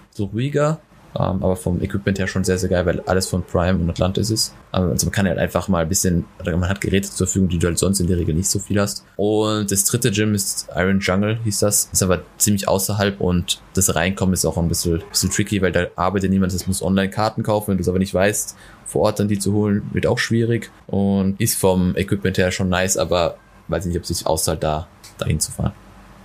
so 0.10 0.26
ruhiger, 0.26 0.82
ähm, 1.18 1.44
aber 1.44 1.56
vom 1.56 1.82
Equipment 1.82 2.20
her 2.20 2.28
schon 2.28 2.44
sehr, 2.44 2.58
sehr 2.58 2.70
geil, 2.70 2.86
weil 2.86 3.02
alles 3.02 3.28
von 3.28 3.44
Prime 3.44 3.78
und 3.80 3.90
Atlantis 3.90 4.30
ist. 4.30 4.54
Ähm, 4.74 4.92
also 4.92 5.08
man 5.08 5.12
kann 5.12 5.28
halt 5.28 5.38
einfach 5.38 5.68
mal 5.68 5.84
ein 5.84 5.90
bisschen, 5.90 6.26
man 6.46 6.70
hat 6.70 6.80
Geräte 6.80 7.10
zur 7.10 7.28
Verfügung, 7.28 7.50
die 7.50 7.60
du 7.60 7.68
halt 7.68 7.78
sonst 7.78 8.00
in 8.00 8.08
der 8.08 8.18
Regel 8.18 8.34
nicht 8.34 8.50
so 8.50 8.60
viel 8.60 8.80
hast. 8.80 9.06
Und 9.18 9.72
das 9.72 9.84
dritte 9.86 10.12
Gym 10.12 10.34
ist 10.34 10.68
Iron 10.76 11.00
Jungle, 11.00 11.40
hieß 11.44 11.60
das. 11.60 11.90
Ist 11.92 12.04
aber 12.04 12.22
ziemlich 12.38 12.68
außerhalb 12.68 13.20
und 13.20 13.62
das 13.74 13.94
Reinkommen 13.94 14.34
ist 14.34 14.46
auch 14.46 14.58
ein 14.58 14.70
bisschen, 14.70 15.04
bisschen 15.10 15.32
tricky, 15.32 15.62
weil 15.62 15.72
da 15.72 15.88
arbeitet 15.96 16.32
niemand, 16.32 16.54
das 16.54 16.68
muss 16.68 16.82
online 16.82 17.10
Karten 17.10 17.44
kaufen, 17.44 17.72
wenn 17.72 17.78
du 17.78 17.82
es 17.82 17.90
aber 17.90 18.00
nicht 18.00 18.14
weißt, 18.14 18.56
vor 18.86 19.02
Ort 19.02 19.20
dann 19.20 19.28
die 19.28 19.40
zu 19.40 19.54
holen, 19.54 19.90
wird 19.94 20.06
auch 20.06 20.18
schwierig 20.18 20.72
und 20.88 21.40
ist 21.40 21.56
vom 21.56 21.96
Equipment 21.96 22.38
her 22.38 22.52
schon 22.52 22.70
nice, 22.70 22.98
aber 22.98 23.38
weiß 23.68 23.86
nicht, 23.86 23.98
ob 23.98 24.04
es 24.04 24.10
sich 24.10 24.26
auszahlt, 24.26 24.64
da 24.64 24.88
dahin 25.18 25.40
zu 25.40 25.52
fahren. 25.52 25.74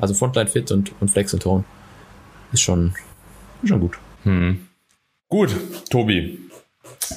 Also 0.01 0.15
Frontline 0.15 0.49
Fit 0.49 0.71
und, 0.73 0.93
und 1.01 1.11
Flex 1.11 1.33
und 1.33 1.43
Tone 1.43 1.65
ist 2.53 2.61
schon, 2.61 2.95
schon 3.65 3.81
gut. 3.81 3.99
Hm. 4.25 4.66
Gut, 5.29 5.51
Tobi. 5.91 6.39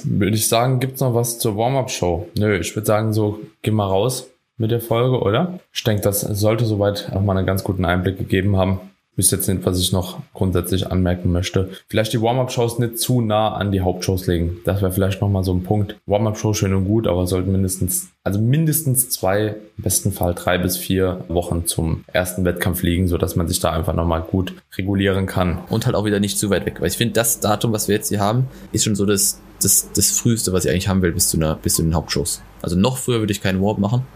Würde 0.04 0.36
ich 0.36 0.48
sagen, 0.48 0.80
gibt's 0.80 1.00
noch 1.00 1.14
was 1.14 1.38
zur 1.38 1.56
Warm-Up-Show? 1.56 2.28
Nö, 2.36 2.58
ich 2.58 2.74
würde 2.74 2.86
sagen, 2.86 3.12
so, 3.12 3.40
geh 3.62 3.70
mal 3.70 3.86
raus 3.86 4.28
mit 4.56 4.70
der 4.70 4.80
Folge, 4.80 5.20
oder? 5.20 5.60
Ich 5.72 5.84
denke, 5.84 6.02
das 6.02 6.20
sollte 6.20 6.64
soweit 6.64 7.12
auch 7.12 7.22
mal 7.22 7.36
einen 7.36 7.46
ganz 7.46 7.64
guten 7.64 7.84
Einblick 7.84 8.18
gegeben 8.18 8.56
haben 8.56 8.80
wüsste 9.20 9.36
jetzt 9.36 9.48
nicht, 9.48 9.66
was 9.66 9.78
ich 9.78 9.92
noch 9.92 10.18
grundsätzlich 10.32 10.90
anmerken 10.90 11.30
möchte. 11.30 11.68
Vielleicht 11.88 12.14
die 12.14 12.22
Warm-Up-Shows 12.22 12.78
nicht 12.78 12.98
zu 12.98 13.20
nah 13.20 13.52
an 13.52 13.70
die 13.70 13.82
Hauptshows 13.82 14.26
legen. 14.26 14.60
Das 14.64 14.80
wäre 14.80 14.92
vielleicht 14.92 15.20
nochmal 15.20 15.44
so 15.44 15.52
ein 15.52 15.62
Punkt. 15.62 15.96
Warm-Up-Show 16.06 16.54
schön 16.54 16.72
und 16.72 16.86
gut, 16.86 17.06
aber 17.06 17.26
sollten 17.26 17.52
mindestens, 17.52 18.08
also 18.24 18.40
mindestens 18.40 19.10
zwei, 19.10 19.56
im 19.76 19.84
besten 19.84 20.10
Fall 20.10 20.34
drei 20.34 20.56
bis 20.56 20.78
vier 20.78 21.22
Wochen 21.28 21.66
zum 21.66 22.04
ersten 22.06 22.46
Wettkampf 22.46 22.82
liegen, 22.82 23.08
sodass 23.08 23.36
man 23.36 23.46
sich 23.46 23.60
da 23.60 23.72
einfach 23.72 23.92
nochmal 23.94 24.22
gut 24.22 24.54
regulieren 24.78 25.26
kann. 25.26 25.58
Und 25.68 25.84
halt 25.84 25.96
auch 25.96 26.06
wieder 26.06 26.18
nicht 26.18 26.38
zu 26.38 26.48
weit 26.48 26.64
weg. 26.64 26.80
Weil 26.80 26.88
ich 26.88 26.96
finde, 26.96 27.12
das 27.12 27.40
Datum, 27.40 27.74
was 27.74 27.88
wir 27.88 27.96
jetzt 27.96 28.08
hier 28.08 28.20
haben, 28.20 28.46
ist 28.72 28.84
schon 28.84 28.96
so 28.96 29.04
das, 29.04 29.38
das, 29.62 29.90
das 29.94 30.18
früheste, 30.18 30.54
was 30.54 30.64
ich 30.64 30.70
eigentlich 30.70 30.88
haben 30.88 31.02
will, 31.02 31.12
bis 31.12 31.28
zu, 31.28 31.36
einer, 31.36 31.56
bis 31.56 31.74
zu 31.74 31.82
den 31.82 31.94
Hauptshows. 31.94 32.40
Also 32.62 32.74
noch 32.74 32.96
früher 32.96 33.18
würde 33.18 33.32
ich 33.32 33.42
keinen 33.42 33.60
Warp 33.60 33.76
machen. 33.76 34.06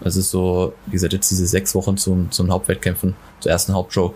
Also 0.00 0.20
so, 0.20 0.74
wie 0.86 0.92
gesagt, 0.92 1.12
jetzt 1.12 1.30
diese 1.30 1.46
sechs 1.46 1.74
Wochen 1.74 1.96
zum, 1.96 2.30
zum 2.30 2.50
Hauptwettkämpfen, 2.50 3.14
zur 3.40 3.50
ersten 3.50 3.74
Hauptshow, 3.74 4.14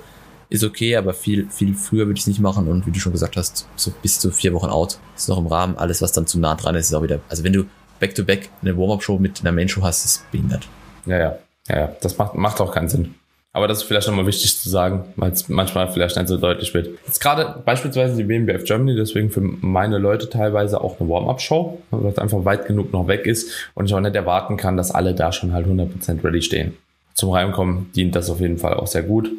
ist 0.51 0.65
okay, 0.65 0.97
aber 0.97 1.15
viel, 1.15 1.49
viel 1.49 1.75
früher 1.75 2.07
würde 2.07 2.19
ich 2.19 2.23
es 2.23 2.27
nicht 2.27 2.41
machen 2.41 2.67
und 2.69 2.85
wie 2.85 2.91
du 2.91 2.99
schon 2.99 3.13
gesagt 3.13 3.37
hast, 3.37 3.67
so 3.77 3.93
bis 4.03 4.19
zu 4.19 4.33
vier 4.33 4.53
Wochen 4.53 4.69
out 4.69 4.99
ist 5.17 5.29
noch 5.29 5.39
im 5.39 5.47
Rahmen. 5.47 5.79
Alles, 5.79 6.03
was 6.03 6.13
dann 6.13 6.27
zu 6.27 6.39
nah 6.41 6.57
dran 6.57 6.75
ist, 6.75 6.87
ist 6.87 6.95
auch 6.95 7.05
wieder, 7.05 7.21
also 7.29 7.45
wenn 7.45 7.53
du 7.53 7.65
back-to-back 8.01 8.43
-back 8.43 8.49
eine 8.63 8.77
Warm-Up-Show 8.77 9.19
mit 9.19 9.41
einer 9.41 9.53
Main-Show 9.53 9.83
hast, 9.83 10.05
ist 10.05 10.31
behindert. 10.33 10.67
Ja, 11.07 11.19
ja, 11.19 11.39
ja, 11.69 11.79
ja, 11.79 11.97
das 12.01 12.19
macht, 12.19 12.35
macht 12.35 12.61
auch 12.61 12.73
keinen 12.73 12.89
Sinn. 12.89 13.15
Aber 13.53 13.67
das 13.67 13.79
ist 13.79 13.85
vielleicht 13.85 14.07
nochmal 14.07 14.27
wichtig 14.27 14.61
zu 14.61 14.69
sagen, 14.69 15.13
weil 15.17 15.33
es 15.33 15.49
manchmal 15.49 15.91
vielleicht 15.91 16.17
nicht 16.17 16.29
so 16.29 16.37
deutlich 16.37 16.73
wird. 16.73 16.89
Jetzt 17.07 17.21
gerade 17.21 17.63
beispielsweise 17.65 18.17
die 18.17 18.29
WMBF 18.29 18.65
Germany, 18.65 18.95
deswegen 18.95 19.31
für 19.31 19.41
meine 19.41 19.99
Leute 19.99 20.31
teilweise 20.31 20.81
auch 20.81 21.01
eine 21.01 21.09
Warm-Up-Show, 21.09 21.81
weil 21.91 22.13
es 22.13 22.19
einfach 22.19 22.45
weit 22.45 22.67
genug 22.67 22.93
noch 22.93 23.07
weg 23.09 23.27
ist 23.27 23.51
und 23.75 23.87
ich 23.87 23.95
auch 23.95 24.01
nicht 24.01 24.15
erwarten 24.15 24.57
kann, 24.57 24.77
dass 24.77 24.91
alle 24.91 25.15
da 25.15 25.33
schon 25.33 25.53
halt 25.53 25.67
100% 25.67 26.25
ready 26.25 26.43
stehen. 26.43 26.77
Zum 27.15 27.31
Reinkommen 27.31 27.91
dient 27.93 28.15
das 28.15 28.31
auf 28.31 28.41
jeden 28.41 28.59
Fall 28.59 28.75
auch 28.75 28.87
sehr 28.87 29.03
gut 29.03 29.31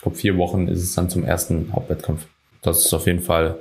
ich 0.00 0.02
glaube, 0.02 0.16
vier 0.16 0.38
Wochen 0.38 0.66
ist 0.66 0.82
es 0.82 0.94
dann 0.94 1.10
zum 1.10 1.24
ersten 1.24 1.74
Hauptwettkampf. 1.74 2.24
Das 2.62 2.86
ist 2.86 2.94
auf 2.94 3.06
jeden 3.06 3.20
Fall 3.20 3.58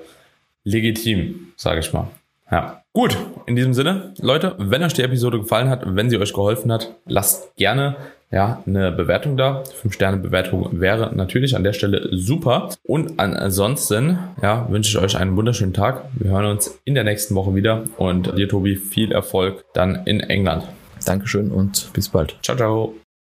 legitim, 0.64 1.52
sage 1.58 1.82
ich 1.82 1.92
mal. 1.92 2.08
Ja. 2.50 2.82
Gut, 2.94 3.18
in 3.46 3.58
diesem 3.58 3.74
Sinne, 3.74 4.14
Leute, 4.22 4.56
wenn 4.58 4.82
euch 4.82 4.94
die 4.94 5.02
Episode 5.02 5.40
gefallen 5.40 5.68
hat, 5.68 5.84
wenn 5.86 6.10
sie 6.10 6.18
euch 6.18 6.32
geholfen 6.32 6.72
hat, 6.72 6.96
lasst 7.06 7.54
gerne 7.58 7.98
ja, 8.32 8.64
eine 8.66 8.94
Bewertung 8.94 9.36
da. 9.36 9.66
Fünf 9.66 9.96
Sterne 9.96 10.16
Bewertung 10.16 10.80
wäre 10.80 11.14
natürlich 11.14 11.58
an 11.58 11.66
der 11.66 11.74
Stelle 11.74 12.08
super. 12.14 12.70
Und 12.84 13.20
ansonsten, 13.20 14.18
ja, 14.42 14.66
wünsche 14.70 14.98
ich 14.98 15.04
euch 15.04 15.18
einen 15.18 15.36
wunderschönen 15.36 15.74
Tag. 15.74 16.06
Wir 16.14 16.32
hören 16.32 16.46
uns 16.46 16.80
in 16.86 16.96
der 16.96 17.04
nächsten 17.04 17.36
Woche 17.36 17.54
wieder 17.54 17.84
und 17.98 18.38
dir, 18.38 18.48
Tobi, 18.48 18.78
viel 18.78 19.12
Erfolg 19.12 19.66
dann 19.74 20.04
in 20.06 20.22
England. 20.22 20.64
Dankeschön 21.06 21.52
und 21.52 21.92
bis 21.92 22.08
bald. 22.08 22.38
Ciao, 22.42 22.56
ciao. 22.56 23.00